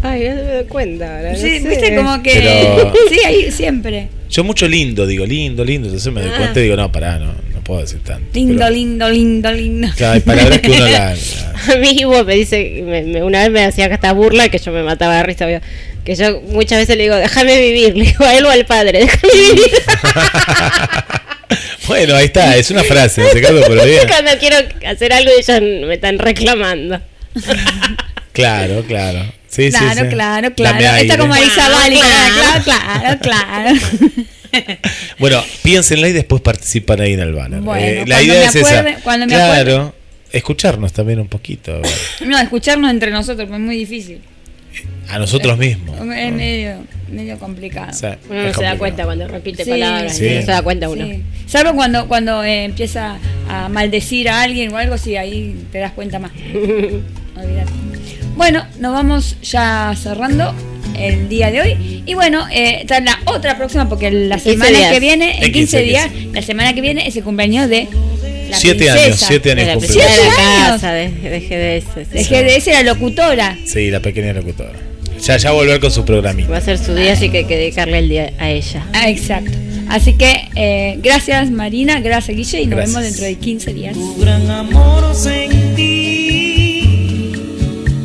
[0.03, 1.33] Ay, ya me doy cuenta ahora.
[1.33, 1.69] no Sí, sé.
[1.69, 2.33] viste como que.
[2.35, 4.09] Pero- Sí, ahí siempre.
[4.31, 5.89] Yo mucho lindo, digo, lindo, lindo.
[5.89, 6.37] Entonces me doy Ah.
[6.39, 8.27] cuenta y digo, no, pará, no, no puedo decir tanto.
[8.35, 9.89] Lindo, Pero, lindo, lindo, lindo.
[9.97, 13.51] claro, hay palabras que uno la, A mí Ivo me dice, me- me- una vez
[13.51, 15.61] me hacía esta burla que yo me mataba de risa, obvio,
[16.05, 19.01] que yo muchas veces le digo, déjame vivir, le digo a él o al padre,
[19.01, 19.71] déjame vivir.
[21.87, 24.01] Bueno, ahí está, es una frase, en ese caso, pero bien.
[24.09, 27.01] Cuando quiero hacer algo ellos me están reclamando.
[28.33, 29.21] Claro, claro.
[29.49, 30.09] Sí, sí, claro, sí.
[30.09, 30.95] claro, Dame claro.
[30.97, 31.01] aire.
[31.03, 31.93] Está como Isabel.
[31.93, 33.81] Claro, Claro, claro, claro.
[35.19, 37.61] Bueno, piénsenla y después participan ahí en el banner.
[37.61, 39.01] Bueno, Eh, la idea me es acuerde- esa.
[39.03, 39.95] cuando me claro,
[40.33, 41.81] escucharnos también un poquito.
[42.27, 44.21] No, escucharnos entre nosotros, pues es muy difícil.
[45.09, 45.97] A nosotros mismos.
[46.17, 46.79] Es medio,
[47.13, 47.91] medio complicado.
[47.91, 49.71] O sea, Uno no se da cuenta cuando repite Sí.
[49.71, 50.25] palabras, Sí.
[50.35, 51.07] no se da cuenta uno.
[51.07, 51.23] Sí.
[51.47, 53.19] Salvo cuando, cuando eh, empieza
[53.49, 56.33] a maldecir a alguien o algo, sí, ahí te das cuenta más.
[57.37, 57.71] Olvídate.
[58.37, 60.53] Bueno, nos vamos ya cerrando
[60.97, 62.03] el día de hoy.
[62.07, 64.93] Y bueno, eh, está la otra próxima, porque la 15 semana días.
[64.93, 67.89] que viene, en En 15 15 días, la semana que viene es el cumpleaños de
[68.51, 69.05] la Siete princesa.
[69.05, 70.35] años, siete años De la de la ¿Siete años?
[70.71, 72.11] casa, de, de GDS.
[72.11, 72.25] De.
[72.25, 73.57] GDS era locutora.
[73.67, 74.73] Sí, la pequeña locutora.
[75.23, 76.51] Ya, ya volver con su programita.
[76.51, 78.85] Va a ser su día, así que hay que dedicarle el día a ella.
[78.93, 79.53] Ah, exacto.
[79.89, 82.95] Así que eh, gracias Marina, gracias Guille y nos Gracias.
[82.95, 83.95] vemos dentro de 15 días.
[83.95, 86.83] Tu gran amor sentí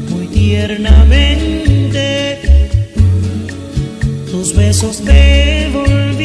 [0.10, 1.59] muy tiernamente.
[4.60, 6.22] Besos devolví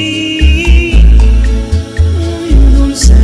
[2.18, 3.23] muy dulcemente.